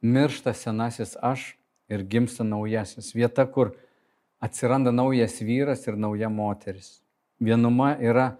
miršta 0.02 0.54
senasis 0.54 1.16
aš 1.22 1.54
ir 1.90 2.04
gimsta 2.06 2.46
naujasis, 2.46 3.12
vieta, 3.14 3.46
kur 3.46 3.74
atsiranda 4.40 4.92
naujas 4.94 5.40
vyras 5.42 5.86
ir 5.86 5.98
nauja 5.98 6.30
moteris. 6.30 7.00
Vienuma 7.40 7.94
yra 7.98 8.34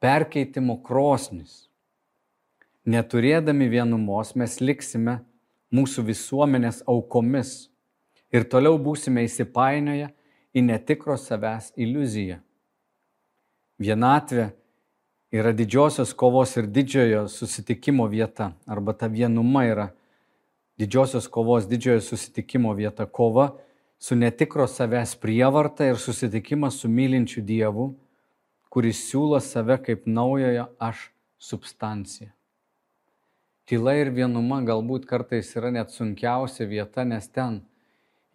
perkeitimo 0.00 0.78
krosnis. 0.84 1.66
Neturėdami 2.86 3.66
vienumos 3.68 4.36
mes 4.38 4.60
liksime 4.62 5.18
mūsų 5.74 6.04
visuomenės 6.06 6.84
aukomis 6.86 7.66
ir 8.32 8.46
toliau 8.50 8.78
būsime 8.78 9.24
įsipainioję 9.26 10.10
į 10.56 10.62
netikro 10.66 11.16
savęs 11.20 11.72
iliuziją. 11.76 12.40
Vienatvė 13.78 14.50
yra 15.36 15.52
didžiosios 15.52 16.14
kovos 16.16 16.56
ir 16.56 16.68
didžiojo 16.72 17.26
susitikimo 17.28 18.06
vieta, 18.08 18.52
arba 18.66 18.94
ta 18.96 19.10
vienuma 19.12 19.66
yra 19.68 19.90
didžiosios 20.80 21.28
kovos, 21.28 21.68
didžiojo 21.68 22.00
susitikimo 22.00 22.72
vieta, 22.74 23.06
kova 23.06 23.56
su 23.98 24.16
netikro 24.16 24.66
savęs 24.66 25.16
prievarta 25.20 25.86
ir 25.86 26.00
susitikimas 26.00 26.80
su 26.80 26.88
mylinčiu 26.88 27.42
Dievu, 27.44 27.94
kuris 28.68 29.00
siūlo 29.08 29.40
save 29.40 29.78
kaip 29.82 30.06
naujojo 30.06 30.66
aš 30.78 31.10
substancija. 31.38 32.32
Tyla 33.66 33.96
ir 33.98 34.12
vienuma 34.14 34.60
galbūt 34.62 35.08
kartais 35.08 35.48
yra 35.56 35.72
net 35.74 35.90
sunkiausia 35.90 36.68
vieta, 36.70 37.04
nes 37.04 37.26
ten 37.28 37.62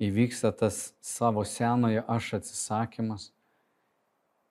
įvyksta 0.02 0.52
tas 0.58 0.92
savo 1.02 1.44
senojo 1.46 2.04
aš 2.10 2.34
atsisakymas, 2.40 3.30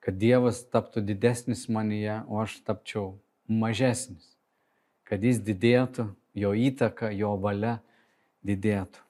kad 0.00 0.16
Dievas 0.16 0.62
taptų 0.70 1.02
didesnis 1.04 1.66
manyje, 1.68 2.22
o 2.30 2.40
aš 2.40 2.60
tapčiau 2.64 3.18
mažesnis, 3.50 4.36
kad 5.04 5.22
jis 5.26 5.42
didėtų, 5.44 6.08
jo 6.38 6.54
įtaka, 6.54 7.10
jo 7.12 7.34
valia 7.42 7.80
didėtų. 8.46 9.02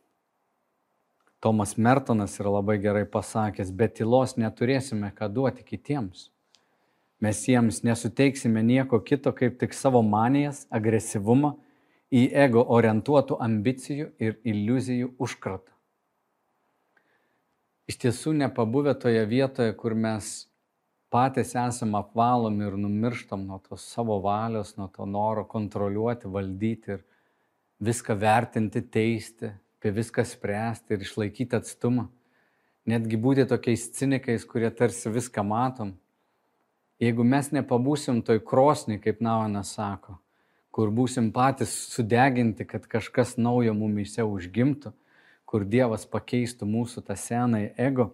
Tomas 1.40 1.76
Mertonas 1.80 2.34
yra 2.40 2.58
labai 2.58 2.76
gerai 2.80 3.06
pasakęs, 3.08 3.70
bet 3.72 3.96
tylos 3.96 4.36
neturėsime 4.36 5.08
ką 5.16 5.28
duoti 5.32 5.64
kitiems. 5.64 6.28
Mes 7.20 7.40
jiems 7.48 7.82
nesuteiksime 7.84 8.62
nieko 8.64 9.00
kito, 9.04 9.32
kaip 9.36 9.58
tik 9.60 9.76
savo 9.76 10.02
manijas, 10.04 10.66
agresyvumą, 10.72 11.54
į 12.12 12.26
ego 12.44 12.64
orientuotų 12.76 13.38
ambicijų 13.40 14.08
ir 14.18 14.38
iliuzijų 14.44 15.14
užkratą. 15.20 15.70
Iš 17.90 17.96
tiesų 17.98 18.36
nepabuvę 18.38 18.92
toje 19.02 19.24
vietoje, 19.26 19.72
kur 19.74 19.96
mes 19.98 20.26
patys 21.10 21.56
esame 21.58 21.98
apvalomi 21.98 22.68
ir 22.68 22.76
numirštam 22.78 23.42
nuo 23.48 23.56
tos 23.64 23.82
savo 23.82 24.20
valios, 24.22 24.76
nuo 24.78 24.86
to 24.94 25.08
noro 25.10 25.42
kontroliuoti, 25.50 26.30
valdyti 26.30 26.92
ir 26.94 27.00
viską 27.82 28.14
vertinti, 28.20 28.84
teisti, 28.94 29.50
apie 29.80 29.90
viską 29.96 30.22
spręsti 30.22 30.94
ir 30.94 31.02
išlaikyti 31.02 31.58
atstumą. 31.58 32.06
Netgi 32.86 33.18
būti 33.18 33.48
tokiais 33.50 33.88
cinikais, 33.96 34.46
kurie 34.46 34.70
tarsi 34.70 35.10
viską 35.10 35.42
matom. 35.50 35.96
Jeigu 37.02 37.26
mes 37.26 37.50
nepabūsim 37.56 38.22
toj 38.22 38.38
krosnį, 38.46 39.00
kaip 39.02 39.18
Nauanas 39.24 39.74
sako, 39.74 40.20
kur 40.70 40.94
būsim 40.94 41.32
patys 41.34 41.74
sudeginti, 41.90 42.68
kad 42.70 42.86
kažkas 42.86 43.34
naujo 43.40 43.74
mumise 43.74 44.22
užgimtų, 44.22 44.94
kur 45.50 45.64
Dievas 45.66 46.06
pakeistų 46.06 46.68
mūsų 46.70 47.02
tą 47.08 47.16
senąjį 47.18 47.72
ego, 47.82 48.12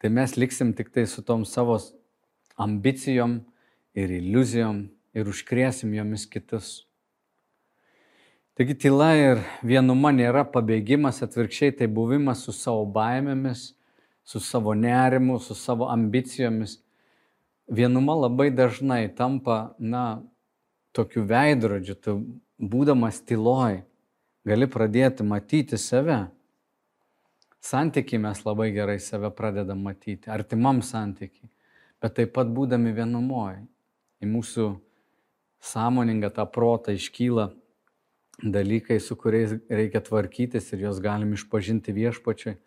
tai 0.00 0.08
mes 0.08 0.38
liksim 0.40 0.72
tik 0.72 0.88
tai 0.94 1.04
su 1.04 1.20
tom 1.20 1.44
savo 1.44 1.76
ambicijom 2.56 3.42
ir 3.92 4.16
iliuzijom 4.16 4.80
ir 5.14 5.28
užkrėsim 5.28 5.92
jomis 5.92 6.24
kitus. 6.30 6.72
Taigi 8.54 8.76
tyla 8.78 9.10
ir 9.18 9.40
vienuma 9.66 10.12
nėra 10.14 10.44
pabėgimas, 10.46 11.20
atvirkščiai 11.26 11.74
tai 11.80 11.88
buvimas 11.90 12.44
su 12.46 12.54
savo 12.54 12.84
baimėmis, 12.86 13.72
su 14.24 14.40
savo 14.40 14.76
nerimu, 14.78 15.40
su 15.42 15.56
savo 15.58 15.88
ambicijomis. 15.90 16.78
Vienuma 17.66 18.14
labai 18.14 18.52
dažnai 18.54 19.08
tampa, 19.18 19.74
na, 19.78 20.22
tokiu 20.94 21.24
veidrodžiu, 21.26 21.96
tu 21.98 22.14
būdamas 22.62 23.18
tyloj, 23.26 23.82
gali 24.44 24.68
pradėti 24.70 25.24
matyti 25.26 25.78
save. 25.80 26.26
Santykiai 27.64 28.20
mes 28.20 28.42
labai 28.44 28.68
gerai 28.74 28.98
save 29.00 29.30
pradedam 29.32 29.80
matyti, 29.86 30.28
artimam 30.28 30.82
santykiai, 30.84 31.48
bet 32.02 32.18
taip 32.18 32.34
pat 32.36 32.50
būdami 32.52 32.92
vienumoje. 32.92 33.62
Į 34.20 34.28
mūsų 34.28 34.66
sąmoningą 35.64 36.30
tą 36.36 36.44
protą 36.48 36.92
iškyla 36.96 37.48
dalykai, 38.44 39.00
su 39.00 39.16
kuriais 39.16 39.56
reikia 39.70 40.02
tvarkytis 40.04 40.72
ir 40.72 40.84
juos 40.86 41.00
galim 41.00 41.32
išpažinti 41.36 41.94
viešpačiai. 41.96 42.58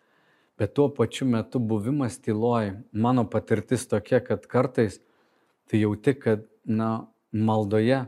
Bet 0.58 0.74
tuo 0.74 0.88
pačiu 0.90 1.28
metu 1.30 1.60
buvimas 1.62 2.18
tyloj, 2.18 2.72
mano 2.90 3.22
patirtis 3.30 3.86
tokia, 3.86 4.18
kad 4.18 4.46
kartais 4.50 4.98
tai 5.70 5.84
jauti, 5.84 6.16
kad 6.18 6.42
na, 6.66 7.06
maldoje 7.30 8.00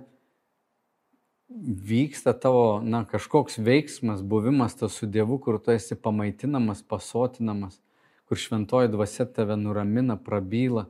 vyksta 1.59 2.33
tavo 2.33 2.81
na, 2.83 3.05
kažkoks 3.05 3.59
veiksmas, 3.59 4.23
buvimas 4.23 4.77
tas 4.77 4.95
su 4.95 5.07
Dievu, 5.07 5.39
kur 5.39 5.59
tu 5.59 5.75
esi 5.75 5.95
pamaitinamas, 5.95 6.83
pasotinamas, 6.83 7.81
kur 8.29 8.39
šventoji 8.39 8.89
dvasia 8.89 9.27
tave 9.27 9.57
nuramina, 9.57 10.17
prabyla 10.17 10.87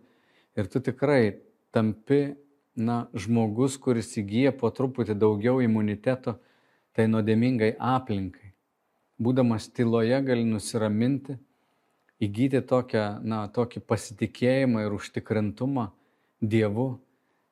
ir 0.57 0.69
tu 0.69 0.81
tikrai 0.81 1.41
tampi 1.73 2.35
na, 2.77 3.07
žmogus, 3.15 3.79
kuris 3.81 4.13
įgyja 4.21 4.53
po 4.57 4.71
truputį 4.71 5.17
daugiau 5.17 5.63
imuniteto 5.65 6.37
tai 6.93 7.07
nuodėmingai 7.09 7.75
aplinkai. 7.79 8.53
Būdamas 9.21 9.69
tyloje 9.73 10.19
gali 10.25 10.45
nusiraminti, 10.49 11.37
įgyti 12.21 12.61
tokią, 12.69 13.21
na, 13.25 13.47
tokį 13.49 13.81
pasitikėjimą 13.89 14.85
ir 14.85 14.97
užtikrintumą 14.97 15.89
Dievu, 16.41 17.01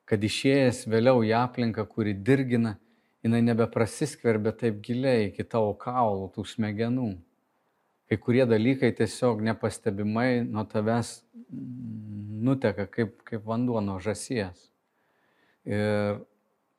kad 0.09 0.21
išėjęs 0.25 0.85
vėliau 0.89 1.21
į 1.25 1.33
aplinką, 1.37 1.85
kuri 1.89 2.13
dirgina, 2.13 2.77
jinai 3.23 3.41
nebeprasiskverbia 3.43 4.53
taip 4.55 4.79
giliai 4.83 5.29
iki 5.29 5.43
tavo 5.43 5.73
kaulų, 5.77 6.31
tų 6.35 6.45
smegenų. 6.55 7.09
kai 8.09 8.17
kurie 8.17 8.45
dalykai 8.49 8.89
tiesiog 8.97 9.43
nepastebimai 9.45 10.41
nuo 10.41 10.63
tavęs 10.65 11.11
nuteka 12.41 12.87
kaip, 12.89 13.19
kaip 13.21 13.45
vanduo 13.45 13.81
nuo 13.85 13.99
žasies. 14.01 14.71
Ir 15.69 16.23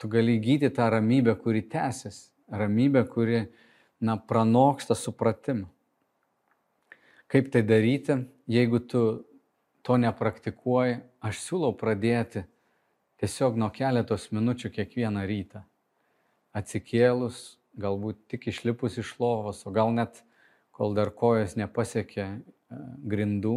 tu 0.00 0.10
gali 0.10 0.40
įgyti 0.40 0.72
tą 0.74 0.88
ramybę, 0.90 1.36
kuri 1.38 1.62
tęsiasi, 1.70 2.32
ramybę, 2.50 3.04
kuri, 3.06 3.44
na, 4.00 4.16
pranoksta 4.16 4.96
supratimą. 4.98 5.68
Kaip 7.30 7.52
tai 7.54 7.62
daryti, 7.62 8.16
jeigu 8.50 8.80
tu 8.90 9.02
to 9.86 9.96
nepraktikuoji, 10.02 10.98
aš 11.22 11.44
siūlau 11.44 11.76
pradėti 11.78 12.42
tiesiog 13.22 13.60
nuo 13.60 13.70
keletos 13.70 14.32
minučių 14.34 14.72
kiekvieną 14.74 15.22
rytą. 15.30 15.62
Atsikėlus, 16.56 17.60
galbūt 17.78 18.18
tik 18.30 18.48
išlipus 18.50 18.98
iš 18.98 19.14
lovos, 19.22 19.62
o 19.66 19.72
gal 19.74 19.92
net 19.94 20.22
kol 20.74 20.96
dar 20.96 21.12
kojas 21.14 21.56
nepasiekė 21.60 22.24
e, 22.26 22.40
grindų, 23.12 23.56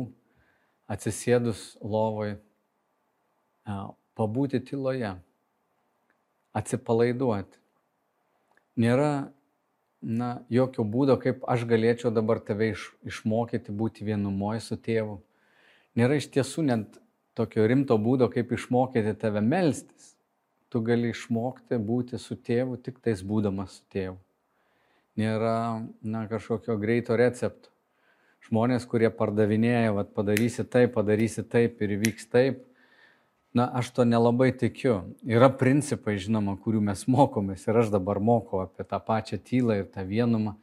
atsisėdus 0.91 1.73
lovoj, 1.81 2.35
e, 2.37 3.77
pabūti 4.19 4.61
tyloje, 4.67 5.15
atsipalaiduoti. 6.53 7.57
Nėra 8.83 9.31
na, 10.03 10.29
jokio 10.51 10.85
būdo, 10.85 11.17
kaip 11.21 11.45
aš 11.49 11.65
galėčiau 11.69 12.11
dabar 12.13 12.41
tave 12.43 12.73
iš, 12.73 12.89
išmokyti 13.07 13.73
būti 13.73 14.05
vienumoje 14.05 14.63
su 14.65 14.77
tėvu. 14.77 15.21
Nėra 15.97 16.17
iš 16.19 16.29
tiesų 16.33 16.65
net 16.67 16.99
tokio 17.37 17.65
rimto 17.69 17.97
būdo, 18.01 18.29
kaip 18.33 18.51
išmokyti 18.53 19.15
tave 19.21 19.41
melstis. 19.41 20.12
Tu 20.73 20.81
gali 20.81 21.11
išmokti 21.13 21.77
būti 21.77 22.17
su 22.17 22.33
tėvu 22.33 22.79
tik 22.81 22.97
tais 23.05 23.21
būdamas 23.21 23.77
su 23.77 23.83
tėvu. 23.93 24.17
Nėra 25.21 25.85
na, 26.01 26.25
kažkokio 26.25 26.79
greito 26.81 27.13
recepto. 27.19 27.69
Žmonės, 28.43 28.87
kurie 28.89 29.07
pardavinėja, 29.13 29.93
vad 29.95 30.09
padarysi 30.17 30.65
taip, 30.65 30.95
padarysi 30.97 31.45
taip 31.45 31.77
ir 31.85 31.93
įvyks 31.99 32.25
taip, 32.33 32.63
Na, 33.53 33.69
aš 33.73 33.91
to 33.93 34.03
nelabai 34.03 34.49
tikiu. 34.57 34.95
Yra 35.29 35.51
principai, 35.53 36.15
žinoma, 36.17 36.55
kurių 36.57 36.79
mes 36.89 37.03
mokomės 37.05 37.67
ir 37.67 37.77
aš 37.83 37.91
dabar 37.93 38.17
mokau 38.17 38.63
apie 38.63 38.81
tą 38.81 38.97
pačią 38.97 39.37
tylą 39.45 39.75
ir 39.77 39.91
tą 39.93 40.01
vienumą, 40.09 40.55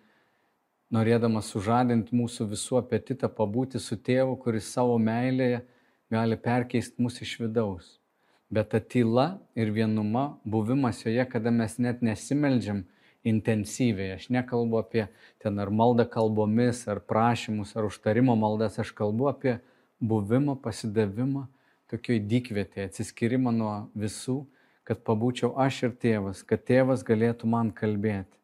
norėdamas 0.91 1.53
sužadinti 1.55 2.19
mūsų 2.19 2.49
visų 2.51 2.81
apetitą 2.81 3.31
pabūti 3.31 3.79
su 3.79 3.95
tėvu, 3.95 4.35
kuris 4.43 4.73
savo 4.75 4.99
meilėje 4.99 5.63
gali 6.11 6.35
perkeisti 6.35 6.99
mus 6.99 7.23
iš 7.23 7.37
vidaus. 7.45 8.00
Bet 8.51 8.73
ta 8.73 8.81
tyla 8.81 9.39
ir 9.55 9.71
vienuma, 9.71 10.41
buvimas 10.45 11.05
joje, 11.05 11.23
kada 11.31 11.53
mes 11.55 11.77
net 11.79 12.03
nesimeldžiam 12.03 12.83
intensyviai, 13.25 14.17
aš 14.17 14.29
nekalbu 14.33 14.81
apie 14.81 15.05
ten 15.39 15.59
ar 15.63 15.71
maldą 15.71 16.07
kalbomis, 16.11 16.83
ar 16.89 16.99
prašymus, 17.05 17.77
ar 17.77 17.87
užtarimo 17.87 18.35
maldas, 18.37 18.79
aš 18.83 18.91
kalbu 18.97 19.29
apie 19.31 19.59
buvimą, 20.01 20.57
pasidavimą 20.65 21.47
tokioj 21.91 22.23
dykvietėje, 22.31 22.89
atsiskirimą 22.91 23.53
nuo 23.55 23.75
visų, 23.99 24.41
kad 24.87 25.03
pabūčiau 25.07 25.53
aš 25.61 25.83
ir 25.89 25.97
tėvas, 26.03 26.43
kad 26.47 26.65
tėvas 26.67 27.05
galėtų 27.07 27.51
man 27.51 27.71
kalbėti. 27.75 28.39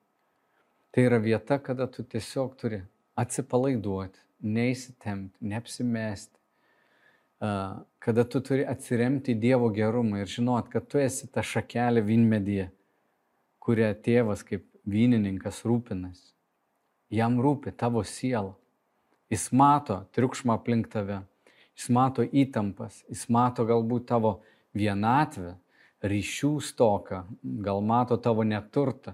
Tai 0.94 1.04
yra 1.08 1.18
vieta, 1.22 1.58
kada 1.62 1.88
tu 1.90 2.04
tiesiog 2.04 2.54
turi 2.60 2.82
atsipalaiduoti, 3.18 4.20
neįsitemti, 4.44 5.40
neapsimesti, 5.40 6.35
kada 7.38 8.24
tu 8.24 8.40
turi 8.40 8.64
atsiremti 8.66 9.34
į 9.34 9.40
Dievo 9.42 9.70
gerumą 9.74 10.22
ir 10.22 10.30
žinot, 10.30 10.70
kad 10.72 10.88
tu 10.88 11.00
esi 11.02 11.28
ta 11.32 11.44
šakelė 11.44 12.02
vynmedyje, 12.06 12.70
kuria 13.60 13.92
tėvas 13.94 14.44
kaip 14.46 14.64
vynininkas 14.86 15.64
rūpinasi. 15.66 16.32
Jam 17.12 17.38
rūpi 17.42 17.74
tavo 17.76 18.02
siela. 18.06 18.56
Jis 19.30 19.50
mato 19.52 20.04
triukšmą 20.14 20.54
aplink 20.56 20.88
tave 20.90 21.24
Jis 21.76 21.90
mato 21.92 22.24
įtampas, 22.24 23.02
jis 23.10 23.26
mato 23.28 23.66
galbūt 23.68 24.06
tavo 24.08 24.38
vienatvę, 24.76 25.58
ryšių 26.06 26.50
stoką, 26.64 27.22
gal 27.64 27.82
mato 27.84 28.16
tavo 28.16 28.46
neturtą. 28.48 29.12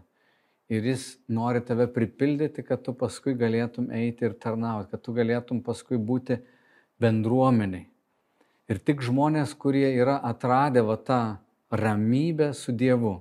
Ir 0.73 0.87
jis 0.87 1.09
nori 1.29 1.61
tave 1.67 1.89
pripildyti, 1.91 2.63
kad 2.65 2.85
tu 2.87 2.95
paskui 2.95 3.35
galėtum 3.39 3.91
eiti 3.93 4.29
ir 4.29 4.37
tarnauti, 4.39 4.93
kad 4.93 5.03
tu 5.03 5.15
galėtum 5.17 5.59
paskui 5.67 5.99
būti 5.99 6.39
bendruomeniai. 7.03 7.89
Ir 8.73 8.79
tik 8.81 9.03
žmonės, 9.05 9.53
kurie 9.53 9.91
yra 10.01 10.17
atradę 10.25 10.81
va 10.87 10.97
tą 10.97 11.21
ramybę 11.69 12.55
su 12.57 12.73
Dievu, 12.73 13.19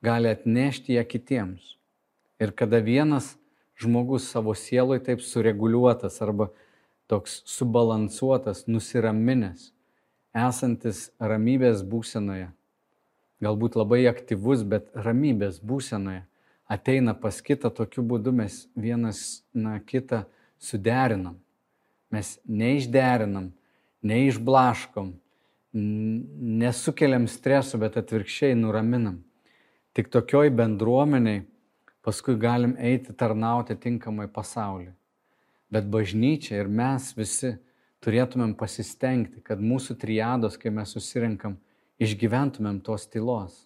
gali 0.00 0.30
atnešti 0.30 0.94
ją 0.96 1.02
kitiems. 1.04 1.74
Ir 2.40 2.54
kada 2.56 2.80
vienas 2.80 3.34
žmogus 3.76 4.30
savo 4.32 4.54
sieloj 4.56 5.02
taip 5.04 5.20
sureguliuotas 5.20 6.16
arba 6.24 6.48
toks 7.12 7.42
subalansuotas, 7.44 8.62
nusiraminęs, 8.64 9.66
esantis 10.32 11.10
ramybės 11.20 11.82
būsenoje, 11.84 12.46
galbūt 13.44 13.76
labai 13.76 14.06
aktyvus, 14.08 14.64
bet 14.64 14.88
ramybės 14.96 15.58
būsenoje, 15.60 16.22
ateina 16.72 17.12
pas 17.12 17.42
kitą, 17.44 17.68
tokiu 17.68 18.06
būdu 18.06 18.32
mes 18.32 18.62
vienas 18.72 19.44
na, 19.52 19.76
kitą 19.76 20.24
suderinam. 20.56 21.36
Mes 22.08 22.38
neišderinam, 22.48 23.52
neišblaškom, 24.04 25.12
nesukeliam 25.74 27.26
streso, 27.30 27.80
bet 27.82 27.96
atvirkščiai 27.98 28.54
nuraminam. 28.58 29.22
Tik 29.94 30.10
tokioj 30.12 30.52
bendruomeniai 30.54 31.44
paskui 32.04 32.36
galim 32.38 32.76
eiti 32.78 33.14
tarnauti 33.16 33.76
tinkamai 33.80 34.28
pasauliu. 34.28 34.92
Bet 35.72 35.88
bažnyčia 35.90 36.60
ir 36.60 36.68
mes 36.70 37.10
visi 37.16 37.54
turėtumėm 38.04 38.52
pasistengti, 38.58 39.40
kad 39.42 39.62
mūsų 39.64 39.96
triados, 39.98 40.58
kai 40.60 40.70
mes 40.74 40.92
susirinkam, 40.92 41.56
išgyventumėm 42.02 42.82
tos 42.84 43.08
tylos. 43.08 43.64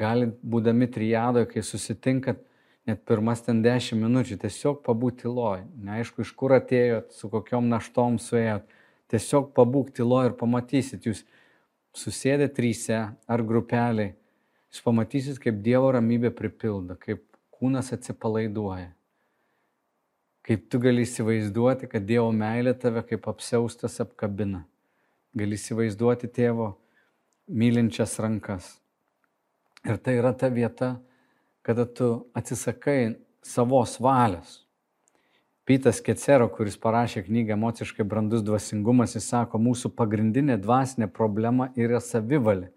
Gali 0.00 0.30
būdami 0.42 0.88
triadoje, 0.90 1.50
kai 1.50 1.62
susitinkat, 1.66 2.40
net 2.86 3.02
pirmas 3.08 3.42
ten 3.44 3.62
dešimt 3.64 4.02
minučių, 4.04 4.38
tiesiog 4.42 4.80
pabūti 4.86 5.24
tyloj. 5.24 5.64
Neaišku, 5.86 6.24
iš 6.24 6.32
kur 6.38 6.54
atėjot, 6.56 7.12
su 7.16 7.30
kokiom 7.32 7.68
naštom 7.70 8.18
suėjot. 8.22 8.66
Tiesiog 9.14 9.52
pabūk 9.54 9.94
tyloj 9.94 10.32
ir 10.32 10.36
pamatysit, 10.40 11.06
jūs 11.06 11.22
susėdė 11.94 12.50
tryse 12.50 12.98
ar 13.14 13.46
grupeliai, 13.46 14.16
jūs 14.72 14.82
pamatysit, 14.82 15.38
kaip 15.42 15.62
Dievo 15.62 15.92
ramybė 15.94 16.34
pripildo, 16.34 16.98
kaip 16.98 17.22
kūnas 17.54 17.94
atsipalaiduoja 17.94 18.90
kaip 20.44 20.68
tu 20.68 20.80
gali 20.80 21.04
įsivaizduoti, 21.06 21.88
kad 21.88 22.04
Dievo 22.04 22.28
meilė 22.36 22.74
tave 22.76 23.02
kaip 23.08 23.28
apsiaustas 23.30 23.96
apkabina. 24.04 24.64
Gali 25.34 25.56
įsivaizduoti 25.58 26.28
tėvo 26.30 26.74
mylinčias 27.48 28.18
rankas. 28.22 28.74
Ir 29.84 29.98
tai 30.00 30.18
yra 30.20 30.32
ta 30.36 30.50
vieta, 30.52 30.94
kada 31.64 31.86
tu 31.88 32.28
atsisakai 32.36 33.16
savos 33.44 33.96
valios. 34.00 34.63
Pytas 35.64 36.02
Kecero, 36.04 36.50
kuris 36.52 36.76
parašė 36.76 37.22
knygą 37.24 37.54
Emociškai 37.56 38.04
brandus 38.04 38.42
dvasingumas, 38.44 39.14
jis 39.16 39.30
sako, 39.32 39.58
mūsų 39.58 39.94
pagrindinė 39.96 40.58
dvasinė 40.60 41.08
problema 41.08 41.70
yra 41.76 42.02
savivalė. 42.04 42.68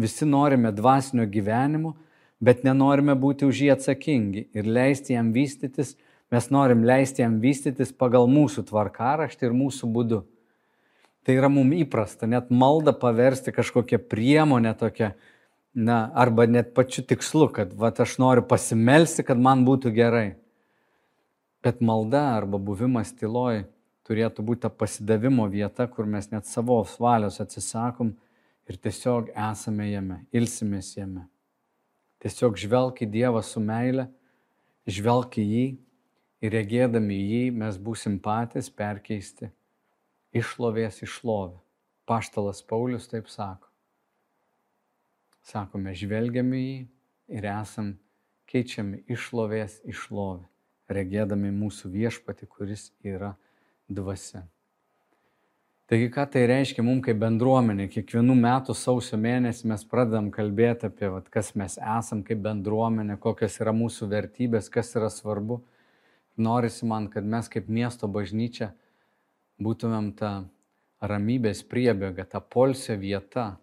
Visi 0.00 0.24
norime 0.24 0.72
dvasinio 0.72 1.26
gyvenimo, 1.28 1.96
bet 2.40 2.64
nenorime 2.64 3.12
būti 3.14 3.44
už 3.44 3.66
jį 3.66 3.74
atsakingi 3.74 4.46
ir 4.56 4.70
leisti 4.78 5.12
jam 5.12 5.34
vystytis 5.36 5.92
Mes 6.32 6.48
norim 6.48 6.80
leisti 6.88 7.20
jam 7.20 7.34
vystytis 7.42 7.90
pagal 7.92 8.24
mūsų 8.32 8.64
tvarkaraštį 8.70 9.50
ir 9.50 9.56
mūsų 9.56 9.88
būdu. 9.92 10.22
Tai 11.22 11.34
yra 11.36 11.50
mums 11.52 11.76
įprasta, 11.84 12.24
net 12.26 12.48
maldą 12.48 12.94
paversti 12.96 13.52
kažkokią 13.52 13.98
priemonę 14.08 14.72
tokią, 14.80 15.10
na, 15.76 15.98
arba 16.16 16.46
net 16.48 16.72
pačiu 16.72 17.04
tikslu, 17.04 17.50
kad 17.52 17.76
va, 17.76 17.92
aš 17.92 18.16
noriu 18.22 18.46
pasimelsti, 18.48 19.26
kad 19.28 19.36
man 19.36 19.66
būtų 19.68 19.92
gerai. 19.92 20.24
Bet 21.62 21.80
malda 21.80 22.22
arba 22.36 22.58
buvimas 22.58 23.12
tyloj 23.14 23.62
turėtų 24.06 24.42
būti 24.42 24.64
ta 24.64 24.70
pasidavimo 24.70 25.46
vieta, 25.50 25.86
kur 25.86 26.08
mes 26.10 26.30
net 26.32 26.48
savos 26.50 26.96
valios 27.00 27.38
atsisakom 27.42 28.16
ir 28.66 28.78
tiesiog 28.82 29.30
esame 29.30 29.86
jame, 29.92 30.18
ilsimės 30.34 30.96
jame. 30.96 31.28
Tiesiog 32.22 32.58
žvelk 32.58 33.02
į 33.02 33.10
Dievą 33.14 33.42
su 33.46 33.62
meile, 33.62 34.08
žvelk 34.86 35.38
į 35.42 35.46
jį 35.46 35.64
ir 36.42 36.54
regėdami 36.54 37.18
jį 37.18 37.42
mes 37.54 37.78
būsim 37.78 38.18
patys 38.22 38.70
perkeisti 38.70 39.50
išlovės 40.34 41.02
išlovę. 41.06 41.58
Paštalas 42.06 42.62
Paulius 42.66 43.06
taip 43.10 43.28
sako. 43.30 43.70
Sako, 45.46 45.78
mes 45.78 45.98
žvelgiame 45.98 46.58
į 46.58 46.66
jį 46.66 46.80
ir 47.38 47.46
esam 47.50 47.94
keičiami 48.50 49.04
išlovės 49.10 49.80
išlovę, 49.88 50.44
regėdami 50.90 51.52
mūsų 51.54 51.92
viešpati, 51.92 52.48
kuris 52.50 52.90
yra 53.04 53.34
dvasia. 53.88 54.46
Taigi, 55.90 56.08
ką 56.14 56.24
tai 56.32 56.46
reiškia 56.48 56.82
mums 56.86 57.04
kaip 57.04 57.18
bendruomenė? 57.20 57.88
Kiekvienų 57.92 58.34
metų 58.38 58.74
sausio 58.78 59.18
mėnesį 59.20 59.68
mes 59.74 59.82
pradedam 59.84 60.30
kalbėti 60.32 60.88
apie, 60.88 61.10
vat, 61.12 61.28
kas 61.28 61.52
mes 61.58 61.76
esam 61.76 62.22
kaip 62.24 62.40
bendruomenė, 62.46 63.18
kokios 63.20 63.58
yra 63.60 63.74
mūsų 63.76 64.08
vertybės, 64.14 64.70
kas 64.72 64.94
yra 64.96 65.10
svarbu 65.12 65.60
Norisi 66.36 66.86
man, 66.86 67.08
kad 67.10 67.24
mes 67.24 67.48
kaip 67.52 67.68
miesto 67.68 68.08
bažnyčia 68.08 68.72
būtumėm 69.60 70.12
ta 70.16 70.32
ramybės 71.02 71.60
priebėga, 71.68 72.24
ta 72.24 72.40
polsio 72.40 72.96
vieta 72.96 73.58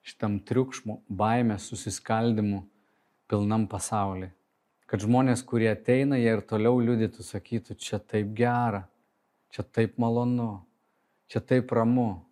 šitam 0.00 0.38
triukšmu, 0.40 1.02
baime, 1.08 1.58
susiskaldimu 1.60 2.64
pilnam 3.28 3.68
pasauliu. 3.68 4.30
Kad 4.90 5.04
žmonės, 5.06 5.44
kurie 5.46 5.68
ateina, 5.70 6.18
jie 6.18 6.32
ir 6.34 6.40
toliau 6.42 6.80
liudytų, 6.82 7.22
sakytų, 7.22 7.76
čia 7.78 8.00
taip 8.02 8.32
gera, 8.34 8.88
čia 9.54 9.62
taip 9.62 9.94
malonu, 10.02 10.64
čia 11.30 11.38
taip 11.38 11.70
ramu. 11.70 12.24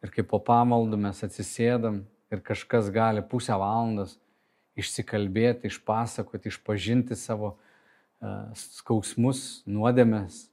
Ir 0.00 0.14
kai 0.14 0.24
po 0.24 0.40
pamaldų 0.40 0.96
mes 1.04 1.20
atsisėdam 1.26 2.00
ir 2.32 2.40
kažkas 2.40 2.88
gali 2.94 3.20
pusę 3.20 3.52
valandos 3.52 4.16
išsikalbėti, 4.80 5.68
išpasakoti, 5.68 6.48
išpažinti 6.48 7.20
savo 7.20 7.52
uh, 7.52 8.48
skausmus, 8.56 9.60
nuodėmės 9.68 10.46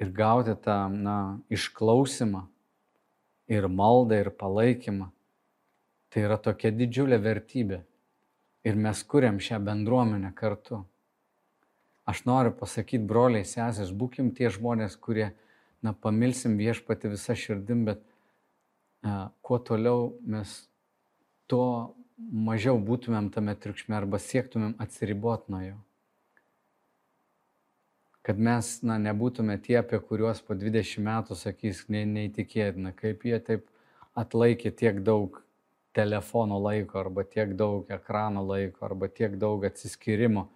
ir 0.00 0.12
gauti 0.12 0.54
tą 0.60 0.76
na, 0.92 1.38
išklausimą 1.48 2.44
ir 3.50 3.66
maldą 3.68 4.20
ir 4.20 4.30
palaikymą, 4.36 5.08
tai 6.12 6.28
yra 6.28 6.36
tokia 6.36 6.70
didžiulė 6.74 7.18
vertybė. 7.24 7.80
Ir 8.64 8.76
mes 8.76 9.02
kuriam 9.08 9.38
šią 9.40 9.60
bendruomenę 9.64 10.32
kartu. 10.36 10.82
Aš 12.10 12.24
noriu 12.28 12.52
pasakyti, 12.56 13.04
broliai, 13.06 13.46
sesės, 13.46 13.92
būkim 13.96 14.32
tie 14.36 14.50
žmonės, 14.52 14.96
kurie, 15.00 15.30
na, 15.84 15.92
pamilsim 15.94 16.58
viešpati 16.60 17.12
visą 17.12 17.36
širdim, 17.38 17.84
bet 17.88 18.02
a, 19.06 19.30
kuo 19.46 19.60
toliau 19.64 20.10
mes 20.26 20.56
tuo 21.48 21.96
mažiau 22.18 22.80
būtumėm 22.84 23.30
tame 23.32 23.54
triukšme 23.56 23.96
arba 23.96 24.20
siektumėm 24.20 24.74
atsiribot 24.82 25.48
nuo 25.52 25.62
jo. 25.64 25.78
Kad 28.26 28.40
mes, 28.48 28.72
na, 28.84 28.98
nebūtume 29.00 29.56
tie, 29.64 29.78
apie 29.80 30.00
kuriuos 30.04 30.42
po 30.44 30.54
20 30.58 31.00
metų 31.06 31.36
sakys, 31.38 31.86
ne, 31.88 32.04
neįtikėtina, 32.08 32.92
kaip 32.96 33.24
jie 33.24 33.38
taip 33.46 33.70
atlaikė 34.18 34.74
tiek 34.76 35.00
daug 35.06 35.40
telefono 35.96 36.58
laiko, 36.62 36.98
arba 37.00 37.24
tiek 37.24 37.54
daug 37.58 37.90
ekrano 37.90 38.44
laiko, 38.46 38.84
arba 38.86 39.08
tiek 39.08 39.36
daug 39.40 39.64
atsiskirimo 39.66 40.48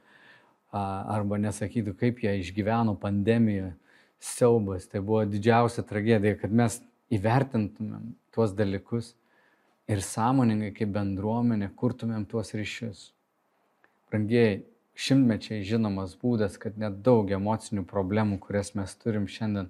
arba 0.74 1.38
nesakytų, 1.38 1.94
kaip 1.98 2.22
jie 2.24 2.32
išgyveno 2.40 2.96
pandemiją, 2.98 3.72
siaubas, 4.18 4.88
tai 4.90 5.02
buvo 5.04 5.22
didžiausia 5.28 5.84
tragedija, 5.86 6.38
kad 6.40 6.50
mes 6.50 6.80
įvertintumėm 7.14 8.14
tuos 8.34 8.54
dalykus 8.56 9.12
ir 9.90 10.02
sąmoningai 10.02 10.72
kaip 10.74 10.94
bendruomenė 10.94 11.70
kurtumėm 11.78 12.24
tuos 12.26 12.54
ryšius. 12.56 13.10
Brangiai, 14.10 14.62
šimtmečiai 14.94 15.64
žinomas 15.66 16.14
būdas, 16.18 16.56
kad 16.58 16.78
net 16.80 17.00
daug 17.06 17.30
emocinių 17.30 17.84
problemų, 17.90 18.40
kurias 18.42 18.72
mes 18.78 18.94
turim 18.98 19.28
šiandien, 19.30 19.68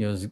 jos 0.00 0.28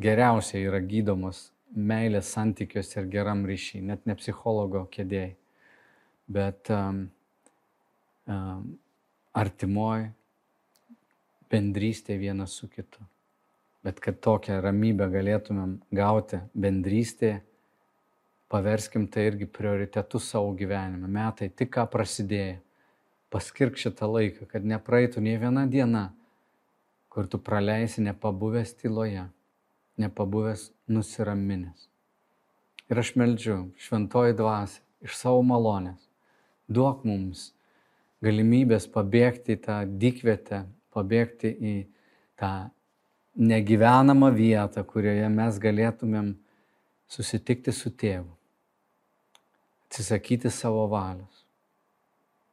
geriausiai 0.00 0.64
yra 0.68 0.80
gydomos 0.80 1.50
meilės 1.72 2.32
santykiuose 2.34 3.00
ir 3.00 3.08
geram 3.12 3.46
ryšiai, 3.48 3.82
net 3.86 4.04
ne 4.06 4.16
psichologo 4.18 4.84
kėdėjai, 4.92 5.34
bet 6.32 6.70
um, 6.74 7.06
um, 8.28 8.66
artimoj 9.32 10.10
bendrystė 11.52 12.18
vienas 12.20 12.56
su 12.58 12.68
kitu. 12.68 13.04
Bet 13.82 13.98
kad 14.00 14.20
tokią 14.22 14.60
ramybę 14.62 15.08
galėtumėm 15.10 15.78
gauti 15.96 16.38
bendrystėje, 16.54 17.40
paverskim 18.52 19.08
tai 19.10 19.26
irgi 19.30 19.48
prioritetu 19.48 20.20
savo 20.22 20.52
gyvenime. 20.56 21.08
Metai 21.08 21.48
tik 21.50 21.72
ką 21.74 21.88
prasidėjo. 21.90 22.60
Paskirk 23.32 23.78
šitą 23.80 24.04
laiką, 24.12 24.44
kad 24.44 24.64
nepraeitų 24.68 25.22
nei 25.24 25.38
viena 25.40 25.64
diena, 25.64 26.10
kur 27.08 27.24
tu 27.32 27.38
praleisi 27.40 28.04
nepabuvęs 28.04 28.74
tyloje, 28.76 29.24
nepabuvęs 30.00 30.66
nusiraminęs. 30.92 31.88
Ir 32.92 33.00
aš 33.00 33.14
meldžiu, 33.16 33.56
šventoji 33.80 34.36
dvasia, 34.36 34.82
iš 35.02 35.16
savo 35.18 35.42
malonės, 35.46 36.04
duok 36.68 37.06
mums 37.08 37.50
galimybės 38.22 38.86
pabėgti 38.92 39.56
į 39.56 39.60
tą 39.64 39.78
dykvietę, 39.86 40.62
pabėgti 40.94 41.50
į 41.50 41.74
tą 42.38 42.52
negyvenamą 43.34 44.30
vietą, 44.36 44.84
kurioje 44.84 45.28
mes 45.32 45.58
galėtumėm 45.62 46.34
susitikti 47.10 47.72
su 47.74 47.90
tėvu, 47.90 48.30
atsisakyti 49.88 50.52
savo 50.52 50.84
valios. 50.92 51.46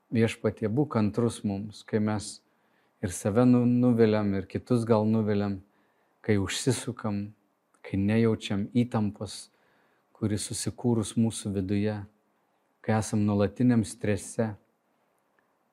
Viešpatie, 0.10 0.72
būk 0.74 0.98
antrus 0.98 1.44
mums, 1.46 1.84
kai 1.86 2.00
mes 2.02 2.40
ir 3.04 3.14
save 3.14 3.46
nu, 3.46 3.62
nuviliam, 3.66 4.32
ir 4.34 4.48
kitus 4.50 4.88
gal 4.88 5.06
nuviliam, 5.06 5.60
kai 6.26 6.40
užsisukam, 6.42 7.28
kai 7.90 7.98
nejaučiam 7.98 8.68
įtampos, 8.78 9.50
kuris 10.14 10.46
susikūrus 10.50 11.16
mūsų 11.18 11.56
viduje, 11.58 11.96
kai 12.86 12.98
esam 13.00 13.24
nuolatiniam 13.26 13.82
strese. 13.88 14.52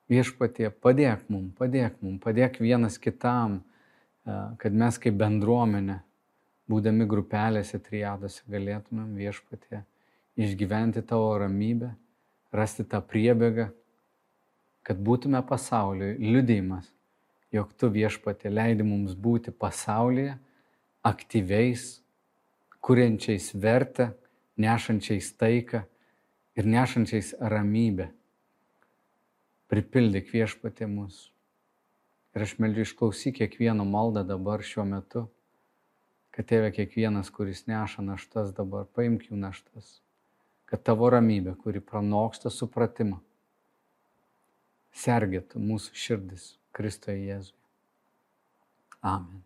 Viešpatie, 0.08 0.70
padėk 0.70 1.26
mum, 1.28 1.50
padėk 1.58 1.98
mum, 2.00 2.20
padėk 2.22 2.60
vienas 2.62 2.96
kitam, 3.02 3.58
e, 3.60 4.36
kad 4.62 4.72
mes 4.72 4.98
kaip 5.02 5.18
bendruomenė, 5.18 5.98
būdami 6.70 7.06
grupelėse, 7.10 7.78
trijadose, 7.82 8.44
galėtumėm 8.50 9.12
viešpatie 9.18 9.82
išgyventi 10.36 11.02
tavo 11.02 11.34
ramybę, 11.40 11.90
rasti 12.52 12.84
tą 12.84 13.00
priebėgą, 13.02 13.70
kad 14.86 15.00
būtume 15.02 15.40
pasauliui 15.46 16.16
liudėjimas, 16.20 16.88
jog 17.54 17.72
tu 17.78 17.90
viešpatie 17.90 18.52
leidi 18.52 18.86
mums 18.86 19.16
būti 19.18 19.50
pasaulyje 19.50 20.36
aktyviais, 21.06 21.96
kuriančiais 22.86 23.50
vertę, 23.58 24.12
nešančiais 24.62 25.32
taiką 25.40 25.82
ir 26.56 26.68
nešančiais 26.70 27.34
ramybę 27.40 28.12
pripildyk 29.70 30.30
viešpatė 30.30 30.86
mus. 30.90 31.26
Ir 32.36 32.44
aš 32.44 32.56
meldžiu 32.62 32.84
išklausyk 32.86 33.40
kiekvieno 33.40 33.86
maldą 33.88 34.22
dabar 34.28 34.62
šiuo 34.62 34.84
metu, 34.86 35.24
kad 36.36 36.46
tėve 36.50 36.68
kiekvienas, 36.76 37.32
kuris 37.32 37.64
neša 37.66 38.04
naštas 38.04 38.52
dabar, 38.56 38.84
paimk 38.92 39.30
jų 39.30 39.40
naštas, 39.40 40.02
kad 40.68 40.84
tavo 40.84 41.08
ramybė, 41.14 41.56
kuri 41.62 41.80
pranoksta 41.80 42.52
supratimą, 42.52 43.22
sergėtų 45.02 45.64
mūsų 45.64 45.98
širdis 46.04 46.52
Kristoje 46.76 47.24
Jėzuje. 47.24 47.60
Amen. 49.00 49.45